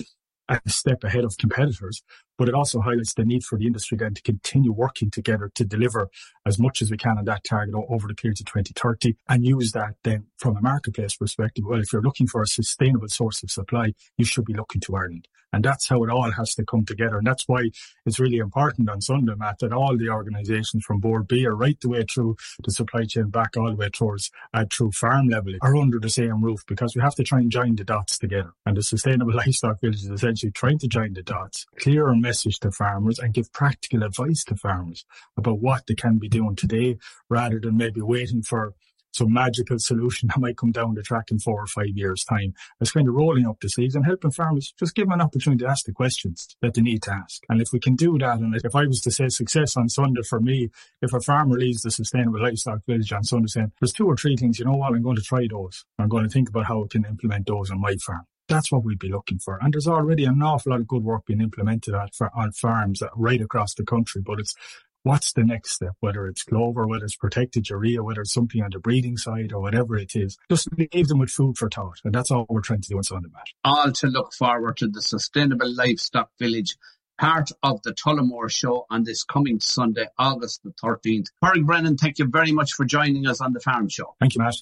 [0.49, 2.01] a step ahead of competitors,
[2.38, 5.65] but it also highlights the need for the industry then to continue working together to
[5.65, 6.10] deliver
[6.45, 9.71] as much as we can on that target over the period to 2030 and use
[9.71, 11.65] that then from a marketplace perspective.
[11.67, 14.95] Well, if you're looking for a sustainable source of supply, you should be looking to
[14.95, 15.28] Ireland.
[15.54, 17.17] And that's how it all has to come together.
[17.17, 17.69] And that's why
[18.06, 21.89] it's really important on Sunday, Matt, that all the organisations from Bord Bia right the
[21.89, 25.76] way through the supply chain back all the way towards uh, through farm level are
[25.76, 28.52] under the same roof because we have to try and join the dots together.
[28.65, 32.60] And the Sustainable Livestock Village is essentially trying to join the dots, clear a message
[32.60, 35.06] to farmers and give practical advice to farmers
[35.38, 36.98] about what they can be doing today
[37.30, 38.74] rather than maybe waiting for
[39.13, 42.54] some magical solution that might come down the track in four or five years' time.
[42.82, 45.63] It's kind of rolling up the sleeves and helping farmers, just give them an opportunity
[45.63, 47.42] to ask the questions that they need to ask.
[47.48, 50.22] And if we can do that, and if I was to say success on Sunday
[50.30, 50.70] for me,
[51.02, 54.36] if a farmer leaves the sustainable livestock village on Sunday saying, there's two or three
[54.36, 55.86] things, you know what, I'm going to try those.
[55.98, 58.26] I'm going to think about how I can implement those on my farm.
[58.47, 59.60] That's what we'd be looking for.
[59.62, 63.41] And there's already an awful lot of good work being implemented at, on farms right
[63.41, 64.55] across the country, but it's
[65.03, 68.71] what's the next step, whether it's clover, whether it's protected urea, whether it's something on
[68.71, 70.38] the breeding side or whatever it is.
[70.49, 71.99] Just leave them with food for thought.
[72.03, 73.47] And that's all we're trying to do on Sunday, Matt.
[73.63, 76.75] All to look forward to the Sustainable Livestock Village
[77.17, 81.27] part of the Tullamore show on this coming Sunday, August the 13th.
[81.43, 84.15] Corey Brennan, thank you very much for joining us on the Farm Show.
[84.19, 84.55] Thank you, Matt.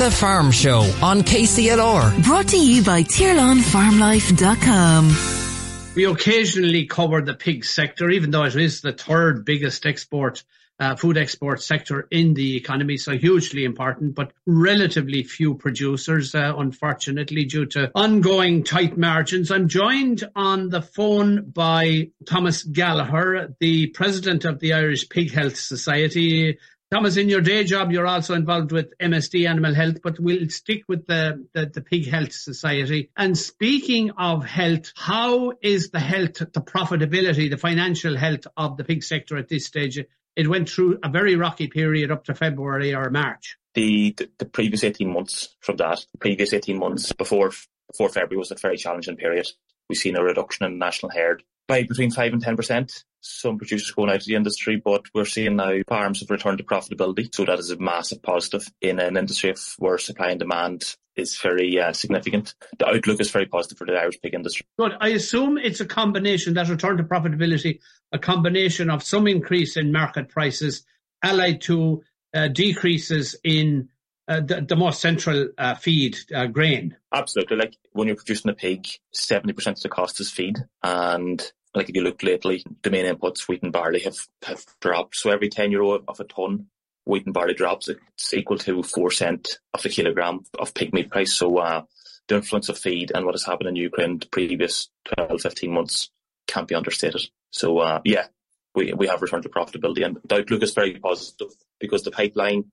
[0.00, 2.24] The Farm Show on KCLR.
[2.24, 5.94] Brought to you by TirlanFarmLife.com.
[5.94, 10.42] We occasionally cover the pig sector, even though it is the third biggest export,
[10.78, 16.54] uh, food export sector in the economy, so hugely important, but relatively few producers, uh,
[16.56, 19.50] unfortunately, due to ongoing tight margins.
[19.50, 25.58] I'm joined on the phone by Thomas Gallagher, the president of the Irish Pig Health
[25.58, 26.56] Society.
[26.92, 30.82] Thomas, in your day job, you're also involved with MSD Animal Health, but we'll stick
[30.88, 33.12] with the, the, the, Pig Health Society.
[33.16, 38.82] And speaking of health, how is the health, the profitability, the financial health of the
[38.82, 40.04] pig sector at this stage?
[40.34, 43.56] It went through a very rocky period up to February or March.
[43.74, 47.52] The, the, the previous 18 months from that, previous 18 months before,
[47.88, 49.46] before February was a very challenging period.
[49.88, 54.10] We've seen a reduction in national herd by between 5 and 10% some producers going
[54.10, 57.34] out of the industry, but we're seeing now farms have returned to profitability.
[57.34, 61.78] So that is a massive positive in an industry where supply and demand is very
[61.78, 62.54] uh, significant.
[62.78, 64.66] The outlook is very positive for the Irish pig industry.
[64.78, 64.92] Good.
[65.00, 67.80] I assume it's a combination, that return to profitability,
[68.12, 70.82] a combination of some increase in market prices
[71.22, 72.02] allied to
[72.32, 73.88] uh, decreases in
[74.28, 76.96] uh, the, the more central uh, feed uh, grain.
[77.12, 77.56] Absolutely.
[77.56, 81.94] Like when you're producing a pig, 70% of the cost is feed and like if
[81.94, 85.16] you look lately, the main inputs, wheat and barley, have, have dropped.
[85.16, 86.66] So every 10 euro of a ton
[87.04, 91.10] wheat and barley drops, it's equal to four cent of the kilogram of pig meat
[91.10, 91.32] price.
[91.32, 91.82] So uh,
[92.28, 96.10] the influence of feed and what has happened in Ukraine the previous 12, 15 months
[96.46, 97.22] can't be understated.
[97.50, 98.26] So uh, yeah,
[98.74, 102.70] we we have returned to profitability, and the outlook is very positive because the pipeline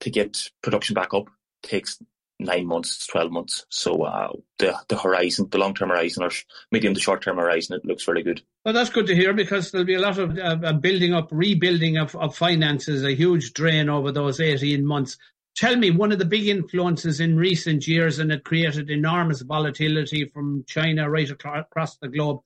[0.00, 1.28] to get production back up
[1.62, 1.98] takes
[2.38, 3.66] nine months, 12 months.
[3.70, 6.30] So uh, the the horizon, the long term horizon or
[6.70, 8.42] medium to short term horizon, it looks really good.
[8.64, 11.96] Well, that's good to hear because there'll be a lot of uh, building up, rebuilding
[11.96, 15.16] of, of finances, a huge drain over those 18 months.
[15.56, 20.26] Tell me, one of the big influences in recent years, and it created enormous volatility
[20.26, 22.40] from China right across the globe,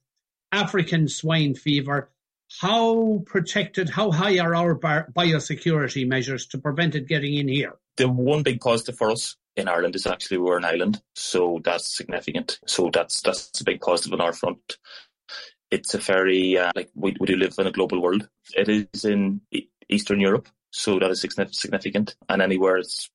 [0.53, 2.11] African swine fever.
[2.61, 7.75] How protected, how high are our biosecurity measures to prevent it getting in here?
[7.97, 11.97] The one big positive for us in Ireland is actually we're an island, so that's
[11.97, 12.59] significant.
[12.67, 14.79] So that's that's a big positive on our front.
[15.71, 18.29] It's a very uh, like we we do live in a global world.
[18.57, 19.41] It is in
[19.89, 22.17] Eastern Europe, so that is significant.
[22.29, 23.11] And anywhere it's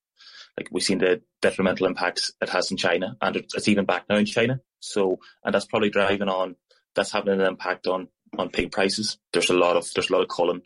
[0.58, 4.18] like we've seen the detrimental impacts it has in China, and it's even back now
[4.18, 4.62] in China.
[4.80, 6.56] So and that's probably driving on.
[6.96, 9.18] That's having an impact on on pig prices.
[9.34, 10.62] There's a lot of there's a lot of culling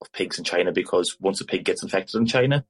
[0.00, 2.64] of pigs in China because once a pig gets infected in China,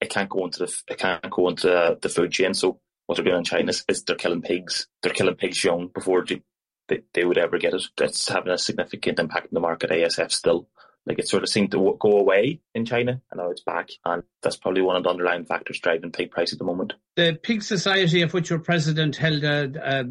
[0.00, 2.54] it can't go into the it can't go into the, food chain.
[2.54, 4.86] So what they're doing in China is, is, they're killing pigs.
[5.02, 6.42] They're killing pigs young before they,
[6.88, 7.82] they, they would ever get it.
[7.96, 9.90] That's having a significant impact in the market.
[9.90, 10.68] ASF still
[11.06, 13.90] like it sort of seemed to go away in China and now it's back.
[14.04, 16.92] And that's probably one of the underlying factors driving pig price at the moment.
[17.16, 20.04] The Pig Society, of which your president held a, a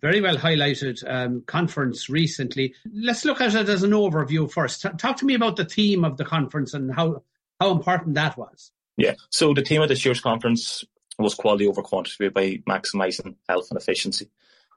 [0.00, 2.74] very well highlighted um, conference recently.
[2.92, 4.82] Let's look at it as an overview first.
[4.82, 7.22] T- talk to me about the theme of the conference and how,
[7.60, 8.70] how important that was.
[8.96, 9.14] Yeah.
[9.30, 10.84] So the theme of this year's conference
[11.18, 14.28] was quality over quantity by maximising health and efficiency.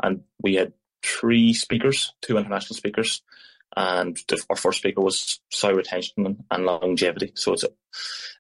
[0.02, 3.22] And we had three speakers, two international speakers,
[3.76, 7.32] and the, our first speaker was sow retention and longevity.
[7.36, 7.66] So it's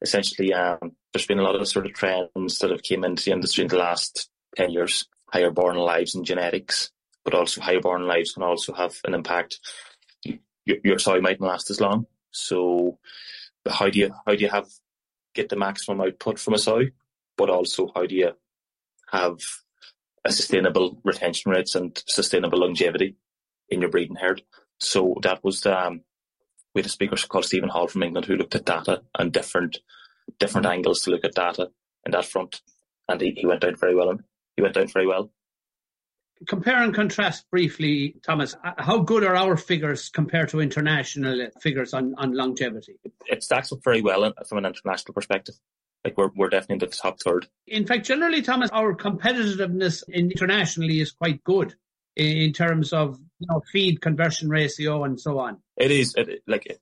[0.01, 3.31] essentially um, there's been a lot of sort of trends that have came into the
[3.31, 5.07] industry in the last ten years.
[5.29, 6.89] Higher born lives and genetics,
[7.25, 9.59] but also higher born lives can also have an impact.
[10.23, 12.07] Your, your sow mightn't last as long.
[12.31, 12.97] So
[13.69, 14.67] how do you how do you have
[15.37, 16.81] get the maximum output from a sow,
[17.37, 18.31] but also how do you
[19.11, 19.37] have
[20.25, 23.15] a sustainable retention rates and sustainable longevity
[23.69, 24.41] in your breeding herd?
[24.79, 26.01] So that was um,
[26.73, 29.79] we had a speaker called Stephen Hall from England who looked at data and different
[30.39, 31.69] different angles to look at data
[32.05, 32.61] in that front,
[33.07, 34.17] and he, he went down very well.
[34.55, 35.31] He went down very well
[36.47, 38.55] compare and contrast briefly, Thomas.
[38.63, 42.99] Uh, how good are our figures compared to international figures on, on longevity?
[43.25, 45.55] It stacks up very well from an international perspective.
[46.03, 47.47] Like we're we're definitely in the top third.
[47.65, 51.75] In fact, generally, Thomas, our competitiveness internationally is quite good
[52.15, 55.57] in terms of you know feed conversion ratio and so on.
[55.75, 56.79] It is it, like it,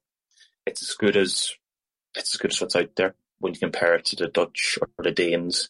[0.66, 1.54] it's as good as
[2.16, 5.04] it's as good as what's out there when you compare it to the Dutch or
[5.04, 5.70] the Danes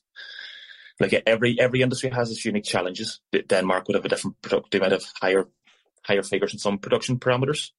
[1.00, 3.20] like every every industry has its unique challenges.
[3.48, 4.72] Denmark would have a different product.
[4.72, 5.48] They might have higher
[6.04, 7.72] higher figures in some production parameters,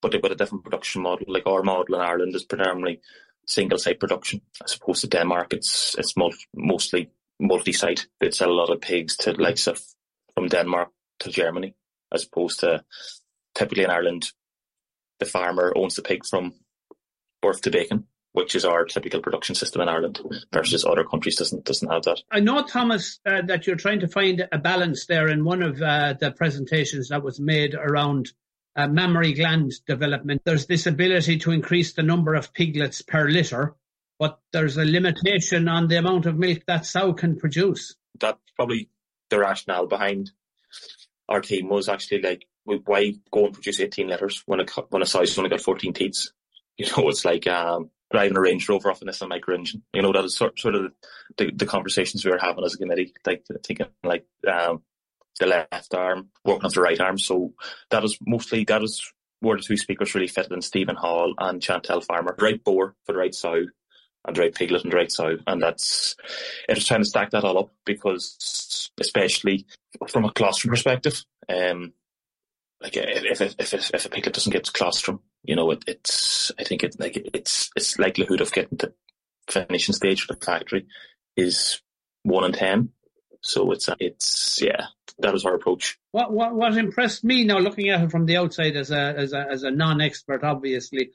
[0.00, 1.26] but they've got a different production model.
[1.28, 3.00] Like our model in Ireland is predominantly
[3.46, 5.52] single site production, as opposed to Denmark.
[5.52, 6.14] It's it's
[6.54, 8.06] mostly multi site.
[8.20, 9.80] They sell a lot of pigs to likes of
[10.34, 11.74] from Denmark to Germany,
[12.12, 12.84] as opposed to
[13.54, 14.32] typically in Ireland,
[15.18, 16.54] the farmer owns the pig from
[17.42, 20.20] birth to bacon which is our typical production system in Ireland
[20.52, 22.22] versus other countries doesn't doesn't have that.
[22.30, 25.80] I know, Thomas, uh, that you're trying to find a balance there in one of
[25.82, 28.32] uh, the presentations that was made around
[28.76, 30.42] uh, mammary gland development.
[30.44, 33.74] There's this ability to increase the number of piglets per litter,
[34.18, 37.96] but there's a limitation on the amount of milk that sow can produce.
[38.18, 38.88] That's probably
[39.30, 40.30] the rationale behind
[41.28, 45.06] our team was actually like, why go and produce 18 litters when a when a
[45.06, 46.32] sow's only got 14 teats?
[46.76, 49.82] You know, it's like um, driving a Range Rover off an Micra engine.
[49.92, 50.92] You know, that is sort, sort of
[51.36, 54.82] the, the conversations we were having as a committee, like thinking like um,
[55.38, 57.18] the left arm working off the right arm.
[57.18, 57.54] So
[57.90, 61.62] that is mostly that is where the two speakers really fitted in Stephen Hall and
[61.62, 62.34] Chantal Farmer.
[62.36, 63.64] The right boar for the right sow
[64.26, 65.36] and the right piglet and the right sow.
[65.46, 66.16] And that's
[66.68, 69.66] it was trying to stack that all up because especially
[70.08, 71.92] from a colostrum perspective, um,
[72.80, 76.64] like if if if, if a piglet doesn't get colostrum, you know, it, it's I
[76.64, 78.92] think it like it's its likelihood of getting to
[79.48, 80.86] finishing stage for the factory
[81.36, 81.80] is
[82.22, 82.90] one in ten.
[83.42, 84.86] So it's it's yeah,
[85.18, 85.98] that was our approach.
[86.12, 89.32] What what what impressed me now, looking at it from the outside as a as
[89.32, 91.10] a as a non-expert, obviously,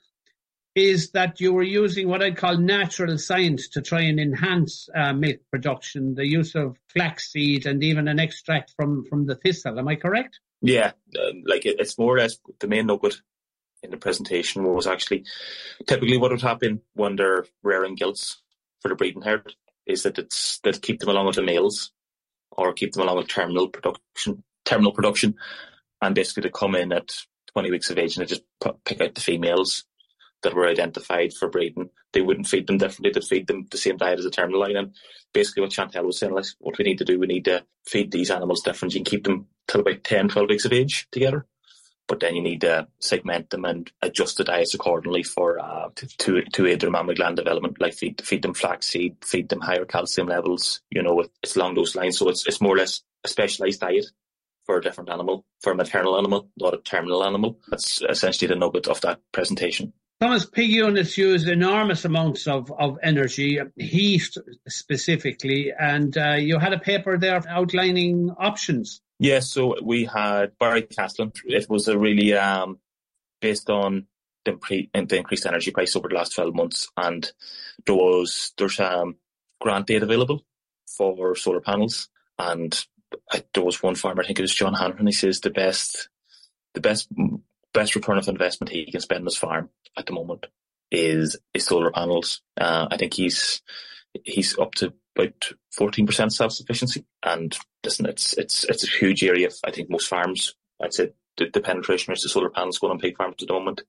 [0.76, 5.14] is that you were using what I'd call natural science to try and enhance uh,
[5.14, 6.16] milk production.
[6.16, 9.80] The use of flaxseed and even an extract from from the thistle.
[9.80, 10.40] Am I correct?
[10.66, 13.22] Yeah, um, like it, it's more or less the main nugget
[13.84, 15.26] in the presentation was actually
[15.86, 18.42] typically what would happen when they're rearing gilts
[18.82, 19.54] for the breeding herd
[19.86, 21.92] is that it's that keep them along with the males
[22.52, 25.36] or keep them along with terminal production terminal production
[26.02, 27.16] and basically to come in at
[27.54, 28.44] 20 weeks of age and they just
[28.86, 29.86] pick out the females
[30.46, 31.90] that were identified for breeding.
[32.14, 33.12] They wouldn't feed them differently.
[33.12, 34.76] They'd feed them the same diet as a terminal line.
[34.76, 34.96] And
[35.34, 38.12] basically what Chantal was saying, like, what we need to do, we need to feed
[38.12, 41.46] these animals differently and keep them till about 10, 12 weeks of age together.
[42.08, 45.90] But then you need to segment them and adjust the diets accordingly for uh,
[46.20, 47.82] to to aid their mammary gland development.
[47.82, 50.82] Like feed feed them flaxseed, feed them higher calcium levels.
[50.92, 52.20] You know, it's along those lines.
[52.20, 54.06] So it's it's more or less a specialised diet
[54.66, 57.60] for a different animal, for a maternal animal, not a terminal animal.
[57.70, 59.94] That's essentially the nugget of that presentation.
[60.22, 64.38] Thomas, pig units use enormous amounts of, of energy, heat
[64.68, 69.02] specifically, and uh, you had a paper there outlining options.
[69.20, 71.32] Yes, so we had Barry Caslin.
[71.46, 72.80] It was a really um,
[73.42, 74.08] based on
[74.44, 77.32] the, pre- the, increased energy price over the last 12 months, and
[77.86, 79.16] there was there's um,
[79.62, 80.46] grant aid available
[80.86, 82.86] for solar panels, and
[83.32, 86.10] I, there was one farmer, I think it was John Hanlon, he says the best
[86.74, 87.08] the best
[87.74, 90.46] best return of investment he can spend on his farm at the moment
[90.92, 92.42] is is solar panels.
[92.60, 93.62] Uh, I think he's
[94.24, 99.24] he's up to about fourteen percent self sufficiency, and listen, it's it's it's a huge
[99.24, 99.50] area.
[99.64, 103.00] I think most farms, I'd say, the, the penetration rate of solar panels going on
[103.00, 103.82] pig farms at the moment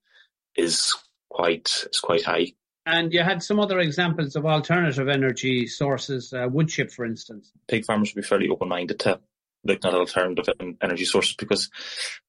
[0.55, 0.95] is
[1.31, 2.53] quite is quite high.
[2.87, 7.51] And you had some other examples of alternative energy sources, uh, wood chip, for instance.
[7.67, 9.19] Pig farmers would be fairly open minded to
[9.65, 11.69] looking at alternative energy sources because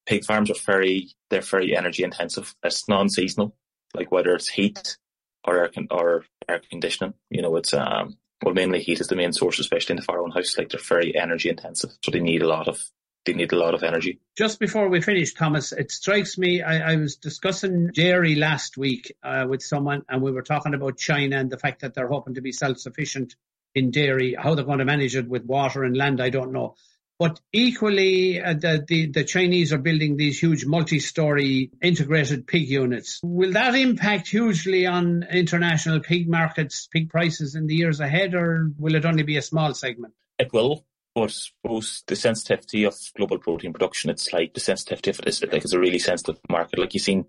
[0.07, 2.55] pig farms are very they're very energy intensive.
[2.63, 3.55] It's non seasonal,
[3.93, 4.97] like whether it's heat
[5.45, 7.13] or air con- or air conditioning.
[7.29, 10.31] You know, it's um well mainly heat is the main source, especially in the farm
[10.31, 10.57] house.
[10.57, 12.79] Like they're very energy intensive, so they need a lot of
[13.25, 14.19] they need a lot of energy.
[14.37, 16.61] Just before we finish, Thomas, it strikes me.
[16.61, 20.97] I, I was discussing dairy last week uh, with someone, and we were talking about
[20.97, 23.35] China and the fact that they're hoping to be self sufficient
[23.75, 24.35] in dairy.
[24.37, 26.75] How they're going to manage it with water and land, I don't know.
[27.19, 33.19] But equally, uh, the, the, the Chinese are building these huge multi-story integrated pig units.
[33.23, 38.71] Will that impact hugely on international pig markets, pig prices in the years ahead, or
[38.77, 40.13] will it only be a small segment?
[40.37, 45.19] It will, but suppose the sensitivity of global protein production, it's like the sensitivity of
[45.19, 46.77] it is like it's a really sensitive market.
[46.77, 47.25] Like you've seen,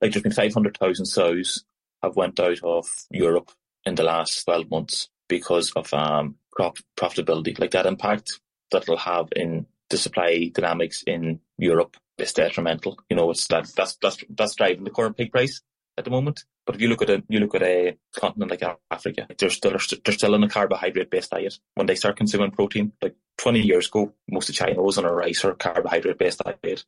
[0.00, 1.64] like there's been 500,000 sows
[2.02, 3.52] have went out of Europe
[3.84, 7.56] in the last 12 months because of um, crop profitability.
[7.56, 8.40] Like that impact
[8.70, 12.98] that it'll have in the supply dynamics in Europe is detrimental.
[13.08, 15.62] You know, it's that that's that's that's driving the current pig price
[15.98, 16.44] at the moment.
[16.66, 19.76] But if you look at a you look at a continent like Africa, they're still
[20.04, 21.58] they're still in a carbohydrate based diet.
[21.74, 25.12] When they start consuming protein, like 20 years ago, most of China was on a
[25.12, 26.84] rice or carbohydrate based diet.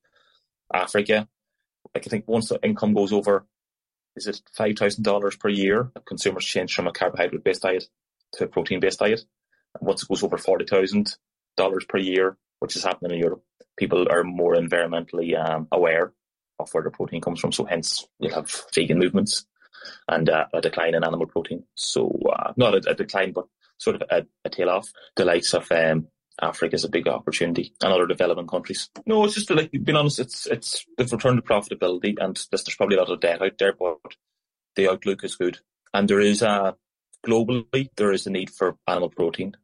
[0.72, 1.28] Africa,
[1.95, 3.47] like I think once the income goes over,
[4.16, 5.91] is it five thousand dollars per year?
[6.07, 7.85] Consumers change from a carbohydrate based diet
[8.35, 9.22] to a protein based diet.
[9.80, 11.16] once it goes over forty thousand,
[11.57, 13.42] dollars per year, which is happening in Europe.
[13.76, 16.12] People are more environmentally um, aware
[16.59, 19.46] of where the protein comes from, so hence you'll have vegan movements
[20.09, 21.64] and uh, a decline in animal protein.
[21.74, 23.46] So uh, not a, a, decline, but
[23.78, 24.88] sort of a, a tail off.
[25.16, 26.09] The likes of um,
[26.40, 28.88] Africa is a big opportunity, and other developing countries.
[29.07, 30.18] No, it's just like being honest.
[30.18, 33.59] It's it's they've returned to profitability, and there's, there's probably a lot of debt out
[33.59, 33.98] there, but
[34.76, 35.59] the outlook is good,
[35.92, 36.76] and there is a
[37.26, 39.55] globally there is a need for animal protein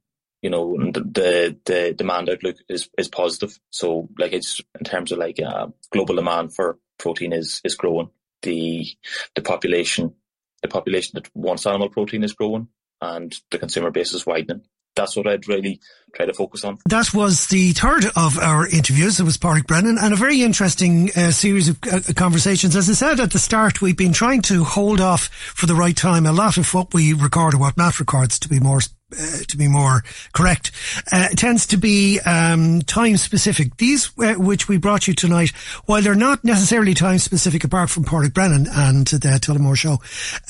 [0.43, 3.59] you know, the, the demand outlook is, is positive.
[3.70, 8.11] So like it's in terms of like uh, global demand for protein is, is growing.
[8.43, 8.86] The,
[9.34, 10.14] the population,
[10.62, 12.68] the population that wants animal protein is growing
[13.01, 14.62] and the consumer base is widening
[14.99, 15.80] that's what I'd really
[16.14, 16.78] try to focus on.
[16.86, 19.20] That was the third of our interviews.
[19.20, 22.74] It was Pádraig Brennan and a very interesting uh, series of uh, conversations.
[22.74, 25.97] As I said at the start, we've been trying to hold off for the right
[25.97, 28.80] time a lot of what we record or what Matt records to be more
[29.12, 30.70] uh, to be more correct,
[31.12, 33.76] uh, tends to be um, time specific.
[33.76, 35.50] These, uh, which we brought you tonight,
[35.86, 40.00] while they're not necessarily time specific, apart from Pádraig Brennan and the Tullamore show,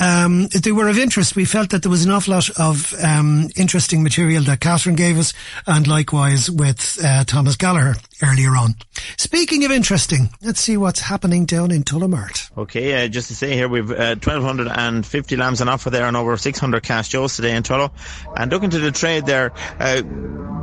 [0.00, 1.36] um, they were of interest.
[1.36, 5.18] We felt that there was an awful lot of um, interesting material that Catherine gave
[5.18, 5.32] us,
[5.66, 8.74] and likewise with uh, Thomas Gallagher earlier on.
[9.16, 12.50] Speaking of interesting, let's see what's happening down in Tullow Mart.
[12.56, 16.82] Okay, uh, just to say here, we've 1,250 lambs on offer there, and over 600
[16.82, 17.90] cast ewes today in Tullow.
[18.36, 20.02] And looking to the trade there, uh,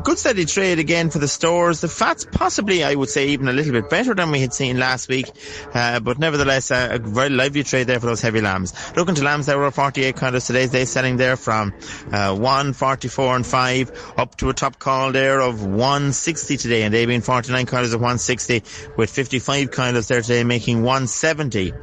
[0.05, 1.81] good steady trade again for the stores.
[1.81, 4.77] The fats possibly, I would say, even a little bit better than we had seen
[4.77, 5.25] last week.
[5.73, 8.71] Uh, but nevertheless, uh, a very lively trade there for those heavy lambs.
[8.95, 10.67] Looking to lambs, there were 48 kilos today.
[10.67, 11.73] They're selling there from
[12.11, 16.83] uh, 144 and 5 up to a top call there of 160 today.
[16.83, 18.63] And they've been 49 kilos of 160
[18.97, 21.73] with 55 kilos there today, making 170.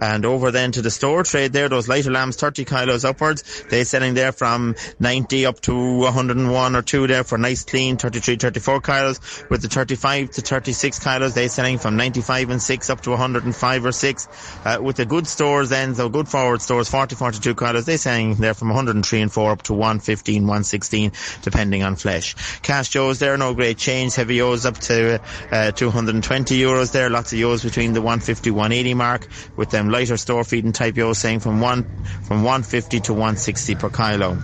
[0.00, 3.62] And over then to the store trade there, those lighter lambs, 30 kilos upwards.
[3.70, 8.36] They're selling there from 90 up to 101 or 2 there for nice clean 33,
[8.36, 9.20] 34 kilos.
[9.48, 13.86] With the 35 to 36 kilos, they're selling from 95 and 6 up to 105
[13.86, 14.28] or 6.
[14.64, 18.34] Uh, with the good stores then, so good forward stores, 40, 42 kilos, they're selling
[18.34, 21.12] there from 103 and 4 up to 115, 116,
[21.42, 22.34] depending on flesh.
[22.62, 24.16] Cast ewes there, no great change.
[24.16, 25.11] Heavy ewes up to
[25.50, 27.10] uh, 220 euros there.
[27.10, 29.28] Lots of ewes between the 150, 180 mark.
[29.56, 31.84] With them lighter store feeding type ewes saying from one
[32.22, 34.38] from 150 to 160 per kilo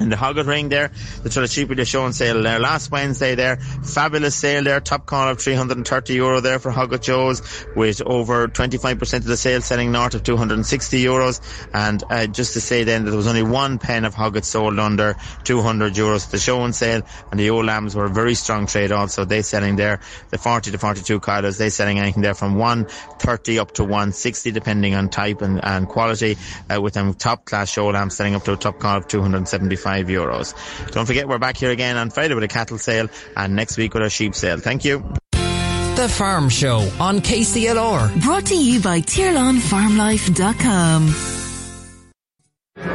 [0.00, 0.90] in the Hogget ring there.
[1.22, 3.56] The cheaper the show and sale there last Wednesday there.
[3.56, 4.80] Fabulous sale there.
[4.80, 7.42] Top call of 330 euro there for Hogget ewes
[7.74, 11.40] with over 25% of the sale selling north of 260 euros.
[11.72, 14.78] And uh, just to say then that there was only one pen of Hogget sold
[14.78, 17.02] under 200 euros the show and sale.
[17.30, 19.24] And the old lambs were a very strong trade also.
[19.24, 21.58] They selling there the 40 to 42 kilos.
[21.58, 26.36] They selling anything there from 130 up to 160 depending on type and, and quality.
[26.72, 29.87] Uh, with them top class show lambs selling up to a top call of 275
[29.88, 30.54] 25 euros.
[30.92, 33.94] Don't forget, we're back here again on Friday with a cattle sale and next week
[33.94, 34.58] with a sheep sale.
[34.58, 35.02] Thank you.
[35.32, 38.22] The Farm Show on KCLR.
[38.22, 41.08] Brought to you by TirlanFarmLife.com.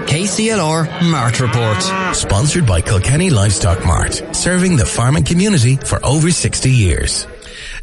[0.06, 2.16] KCLR Mart Report.
[2.16, 7.28] Sponsored by Kilkenny Livestock Mart, serving the farming community for over 60 years.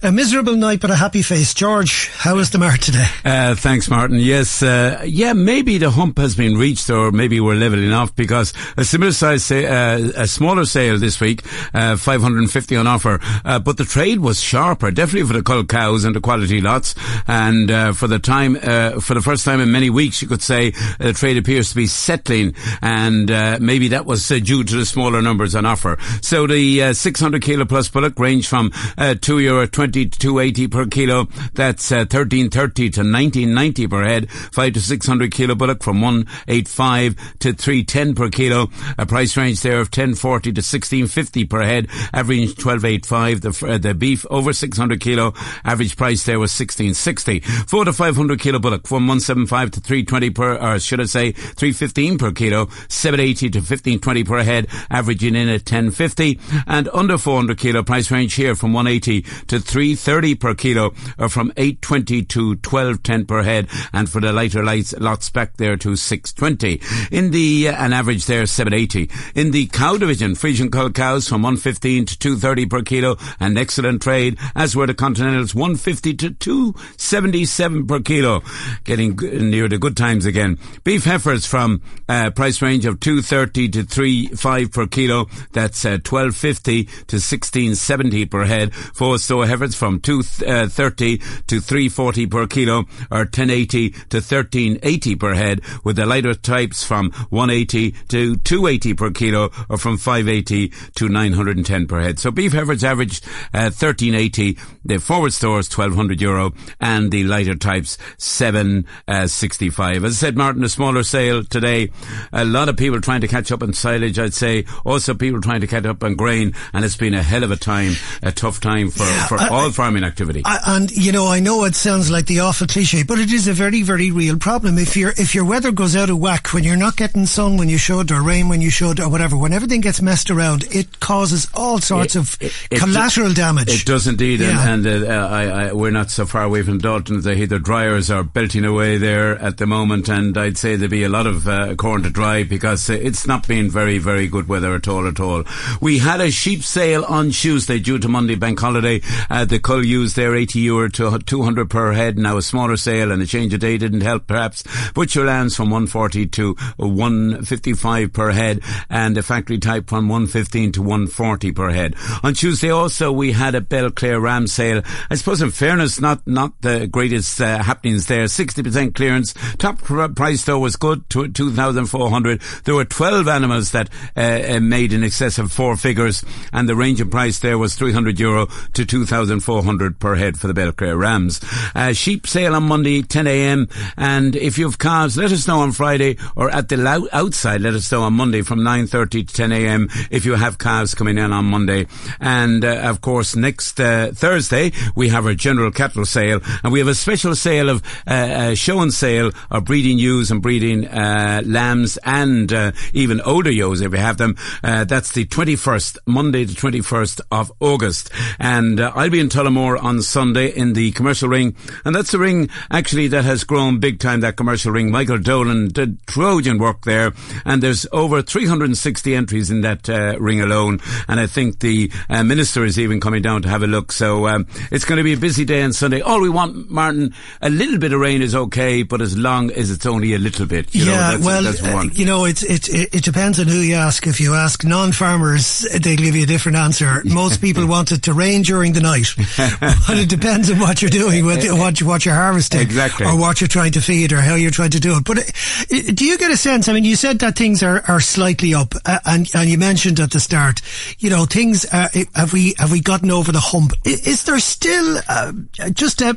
[0.03, 1.53] A miserable night, but a happy face.
[1.53, 3.05] George, how is the mart today?
[3.23, 4.17] Uh, thanks, Martin.
[4.17, 8.55] Yes, uh, yeah, maybe the hump has been reached, or maybe we're leveling off because
[8.79, 11.43] a similar size, uh, a smaller sale this week,
[11.75, 13.21] uh, 550 on offer.
[13.45, 16.95] Uh, but the trade was sharper, definitely for the cull cows and the quality lots.
[17.29, 20.71] And uh, for the time, for the first time in many weeks, you could say
[20.99, 23.29] the trade appears to be settling, and
[23.63, 25.99] maybe that was due to the smaller numbers on offer.
[26.23, 28.73] So the 600 kilo plus bullock range from
[29.21, 31.25] two euro 20 to 280 per kilo.
[31.55, 34.31] That's uh, 1330 to 1990 per head.
[34.31, 38.69] 5 to 600 kilo bullock from 185 to 310 per kilo.
[38.99, 41.89] A price range there of 1040 to 1650 per head.
[42.13, 43.41] Average 1285.
[43.41, 45.35] The, uh, the beef over 600 kilo.
[45.65, 47.41] Average price there was 1660.
[47.41, 52.19] 4 to 500 kilo bullock from 175 to 320 per, or should I say 315
[52.19, 52.69] per kilo.
[52.89, 54.69] 780 to 1520 per head.
[54.91, 56.39] Averaging in at 1050.
[56.69, 61.53] And under 400 kilo price range here from 180 to 330 per kilo or from
[61.57, 66.81] 820 to 1210 per head and for the lighter lights lots back there to 620
[67.11, 71.43] in the uh, an average there 780 in the cow division Friesian cull cows from
[71.43, 77.87] 115 to 230 per kilo an excellent trade as were the continentals 150 to 277
[77.87, 78.43] per kilo.
[78.85, 80.59] Getting near the good times again.
[80.85, 85.27] Beef heifers from uh, price range of 230 to 35 per kilo.
[85.53, 88.75] That's uh, 1250 to 1670 per head.
[88.75, 92.79] For so heifers from 230 uh, to 340 per kilo
[93.11, 99.11] or 1080 to 1380 per head with the lighter types from 180 to 280 per
[99.11, 102.19] kilo or from 580 to 910 per head.
[102.19, 107.99] So beef heifers averaged uh, 1380, the forward stores 1200 euro and the lighter types
[108.19, 110.05] 765.
[110.05, 111.91] As I said, Martin, a smaller sale today.
[112.33, 114.65] A lot of people trying to catch up on silage, I'd say.
[114.85, 117.57] Also people trying to catch up on grain and it's been a hell of a
[117.57, 117.93] time,
[118.23, 120.43] a tough time for, for I, all farming activity.
[120.45, 123.49] I, and you know, I know it sounds like the awful cliche, but it is
[123.49, 124.79] a very, very real problem.
[124.79, 127.69] If your if your weather goes out of whack when you're not getting sun when
[127.69, 131.01] you should, or rain when you should, or whatever, when everything gets messed around, it
[131.01, 133.83] causes all sorts it, of it, it collateral damage.
[133.83, 134.73] It does indeed, yeah.
[134.73, 137.21] and, and uh, I, I, we're not so far away from Dalton.
[137.21, 141.05] The, the dryers are belting away there at the moment, and I'd say there'd be
[141.05, 144.49] a lot of uh, corn to dry because uh, it's not been very, very good
[144.49, 145.45] weather at all, at all.
[145.81, 149.01] We had a sheep sale on Tuesday due to Monday bank holiday.
[149.29, 152.19] Uh, the cull used there 80 euro to 200 per head.
[152.19, 154.65] Now a smaller sale and a change of day didn't help perhaps.
[154.93, 160.83] Butcher lands from 140 to 155 per head and the factory type from 115 to
[160.83, 161.95] 140 per head.
[162.23, 164.83] On Tuesday also we had a Belclare ram sale.
[165.11, 168.25] I suppose in fairness not not the greatest uh, happenings there.
[168.25, 169.35] 60% clearance.
[169.59, 172.41] Top price though was good, 2,400.
[172.65, 176.77] There were 12 animals that uh, uh, made in excess of four figures and the
[176.77, 180.99] range of price there was 300 euro to 2,000 6,400 per head for the Belclare
[180.99, 181.41] Rams.
[181.73, 183.69] Uh, sheep sale on Monday, 10 a.m.
[183.97, 187.75] And if you have calves, let us know on Friday or at the outside, let
[187.75, 189.89] us know on Monday from 9.30 to 10 a.m.
[190.11, 191.87] if you have calves coming in on Monday.
[192.19, 196.81] And, uh, of course, next uh, Thursday, we have our general cattle sale and we
[196.81, 201.43] have a special sale of uh, show and sale of breeding ewes and breeding uh,
[201.45, 204.37] lambs and uh, even older ewes if you have them.
[204.65, 208.11] Uh, that's the 21st, Monday the 21st of August.
[208.41, 211.55] And uh, I'll be in Tullamore on Sunday in the commercial ring.
[211.85, 214.91] And that's the ring actually that has grown big time, that commercial ring.
[214.91, 217.13] Michael Dolan did Trojan work there.
[217.45, 220.81] And there's over 360 entries in that uh, ring alone.
[221.07, 223.93] And I think the uh, minister is even coming down to have a look.
[223.93, 226.01] So um, it's going to be a busy day on Sunday.
[226.01, 229.71] All we want, Martin, a little bit of rain is okay, but as long as
[229.71, 230.75] it's only a little bit.
[230.75, 231.91] You yeah, know, that's, well, that's one.
[231.95, 234.07] you know, it, it, it depends on who you ask.
[234.07, 237.03] If you ask non-farmers, they'll give you a different answer.
[237.05, 239.10] Most people want it to rain during the night,
[239.61, 243.07] but it depends on what you're doing, with what, what you're harvesting, exactly.
[243.07, 245.05] or what you're trying to feed, or how you're trying to do it.
[245.05, 246.69] But uh, do you get a sense?
[246.69, 250.01] I mean, you said that things are, are slightly up, uh, and and you mentioned
[250.01, 250.61] at the start,
[250.99, 253.73] you know, things uh, have we have we gotten over the hump?
[253.85, 255.33] Is, is there still uh,
[255.73, 256.17] just a,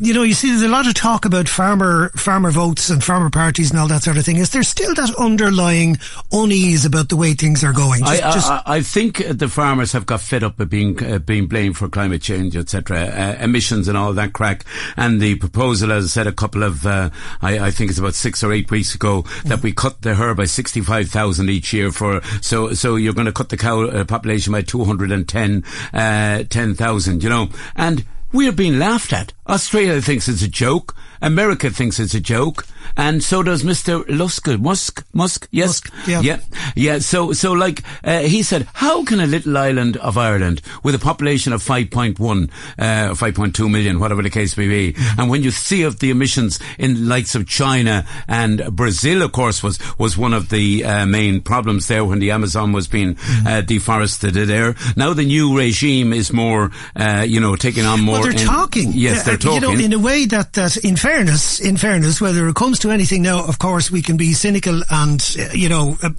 [0.00, 3.30] you know, you see, there's a lot of talk about farmer farmer votes and farmer
[3.30, 4.36] parties and all that sort of thing.
[4.36, 5.98] Is there still that underlying
[6.32, 8.00] unease about the way things are going?
[8.00, 11.18] Just, I, just I, I, think the farmers have got fed up of being uh,
[11.18, 14.64] being blamed for climate change, etc., uh, emissions and all that crack.
[14.96, 18.14] And the proposal, as I said, a couple of uh, I, I, think it's about
[18.14, 21.72] six or eight weeks ago, that we cut the herd by sixty five thousand each
[21.72, 25.12] year for so so you're going to cut the cow uh, population by two hundred
[25.12, 29.32] and ten uh, ten thousand, you know, and we're being laughed at.
[29.50, 30.96] Australia thinks it's a joke.
[31.20, 32.64] America thinks it's a joke
[32.96, 34.04] and so does Mr.
[34.08, 36.20] Lusk, Musk, Musk, yes, Musk, yeah.
[36.20, 36.40] yeah,
[36.74, 36.98] yeah.
[36.98, 40.98] So, so like uh, he said, how can a little island of Ireland with a
[40.98, 45.20] population of 5.1, uh, 5.2 million, whatever the case may be, mm-hmm.
[45.20, 49.62] and when you see of the emissions in likes of China and Brazil, of course,
[49.62, 53.46] was was one of the uh, main problems there when the Amazon was being mm-hmm.
[53.46, 54.74] uh, deforested there.
[54.96, 58.20] Now the new regime is more, uh, you know, taking on more.
[58.20, 58.92] Well, they're in, talking.
[58.92, 59.62] Yes, they're talking.
[59.62, 62.90] You know, in a way that that, in fairness, in fairness, whether it comes to
[62.90, 66.10] anything now, of course, we can be cynical and, uh, you know, uh,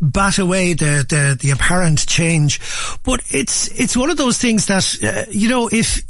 [0.00, 2.60] bat away the, the, the, apparent change.
[3.02, 6.02] But it's, it's one of those things that, uh, you know, if,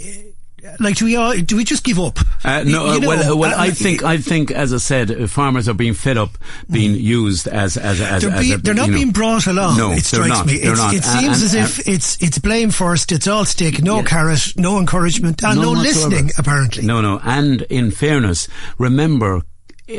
[0.81, 2.19] like do we all do we just give up?
[2.45, 5.27] Uh, no, you know, well, well, uh, I think I think as I said, uh,
[5.27, 6.39] farmers are being fed up,
[6.71, 7.01] being mm.
[7.01, 8.23] used as as as.
[8.23, 8.95] They're, as be, a, they're not know.
[8.95, 9.77] being brought along.
[9.77, 10.55] No, it strikes not, me.
[10.55, 13.13] It seems and, as if it's it's blame first.
[13.13, 14.05] It's all stick, no yeah.
[14.05, 16.31] carrot, no encouragement, and no, no listening.
[16.39, 17.21] Apparently, no, no.
[17.23, 18.49] And in fairness,
[18.79, 19.43] remember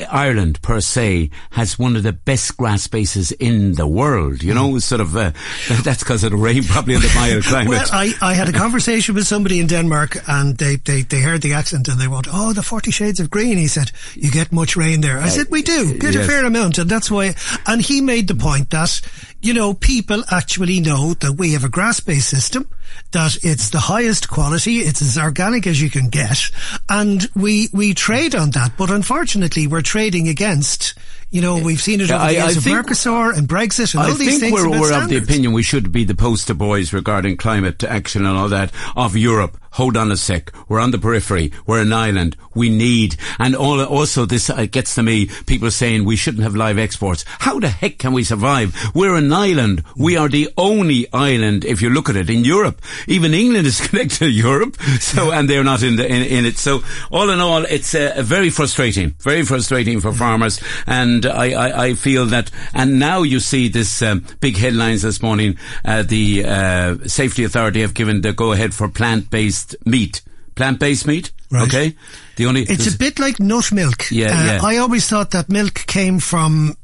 [0.09, 4.43] Ireland per se has one of the best grass bases in the world.
[4.43, 5.31] You know, sort of uh,
[5.83, 7.69] that's because of the rain, probably in the mild climate.
[7.69, 11.41] well, I, I had a conversation with somebody in Denmark, and they, they, they heard
[11.41, 14.51] the accent, and they went, "Oh, the Forty Shades of Green." He said, "You get
[14.51, 16.25] much rain there." I said, "We do get yes.
[16.25, 17.35] a fair amount," and that's why.
[17.65, 19.01] And he made the point that
[19.41, 22.69] you know, people actually know that we have a grass-based system,
[23.11, 26.51] that it's the highest quality, it's as organic as you can get,
[26.89, 28.73] and we, we trade on that.
[28.77, 30.93] But unfortunately, we're trading against,
[31.31, 34.09] you know, we've seen it over I, the years of Mercosur and Brexit and I
[34.09, 34.53] all these things.
[34.53, 37.83] I think we're, we're of the opinion we should be the poster boys regarding climate
[37.83, 40.51] action and all that of Europe hold on a sec.
[40.67, 41.51] We're on the periphery.
[41.65, 42.35] We're an island.
[42.55, 46.55] We need, and all, also this uh, gets to me, people saying we shouldn't have
[46.55, 47.23] live exports.
[47.39, 48.75] How the heck can we survive?
[48.93, 49.83] We're an island.
[49.95, 52.81] We are the only island, if you look at it, in Europe.
[53.07, 56.57] Even England is connected to Europe, so, and they're not in the, in, in it.
[56.57, 60.61] So, all in all, it's uh, very frustrating, very frustrating for farmers.
[60.87, 65.21] And I, I, I feel that, and now you see this um, big headlines this
[65.21, 70.21] morning, uh, the uh, Safety Authority have given the go ahead for plant-based meat,
[70.55, 71.31] plant based meat.
[71.51, 71.67] Right.
[71.67, 71.95] Okay.
[72.35, 74.11] The only it's a bit like nut milk.
[74.11, 74.59] Yeah, uh, yeah.
[74.63, 76.75] I always thought that milk came from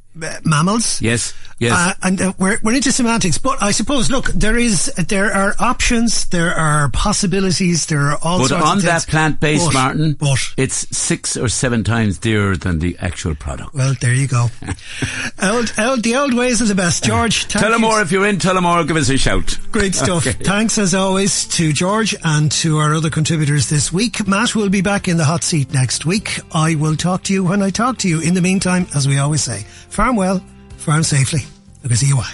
[0.44, 1.02] mammals.
[1.02, 1.74] Yes, yes.
[1.74, 5.56] Uh, and uh, we're, we're into semantics, but I suppose, look, there is, there are
[5.60, 8.62] options, there are possibilities, there are all sorts of things.
[8.62, 12.80] but sorts on of that plant-based, Martin, but, it's six or seven times dearer than
[12.80, 13.74] the actual product.
[13.74, 14.48] Well, there you go.
[15.42, 17.04] old, old, the old ways are the best.
[17.04, 18.40] George, tell them more if you're in.
[18.40, 18.84] Tell them more.
[18.84, 19.58] Give us a shout.
[19.72, 20.28] Great stuff.
[20.28, 20.44] Okay.
[20.44, 24.28] Thanks as always to George and to our other contributors this week.
[24.28, 26.40] Matt will be back in the hot seat next week.
[26.54, 28.22] I will talk to you when I talk to you.
[28.22, 29.66] In the meantime, as we always say,
[30.06, 30.40] farm well,
[30.78, 31.40] farm safely.
[31.82, 32.32] Look at you why.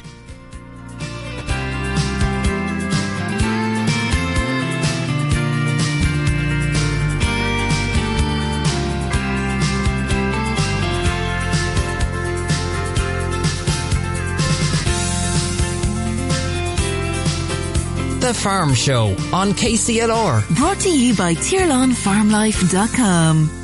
[18.19, 20.57] The Farm Show on KCLR.
[20.57, 23.60] Brought to you by TirlanFarmLife.com.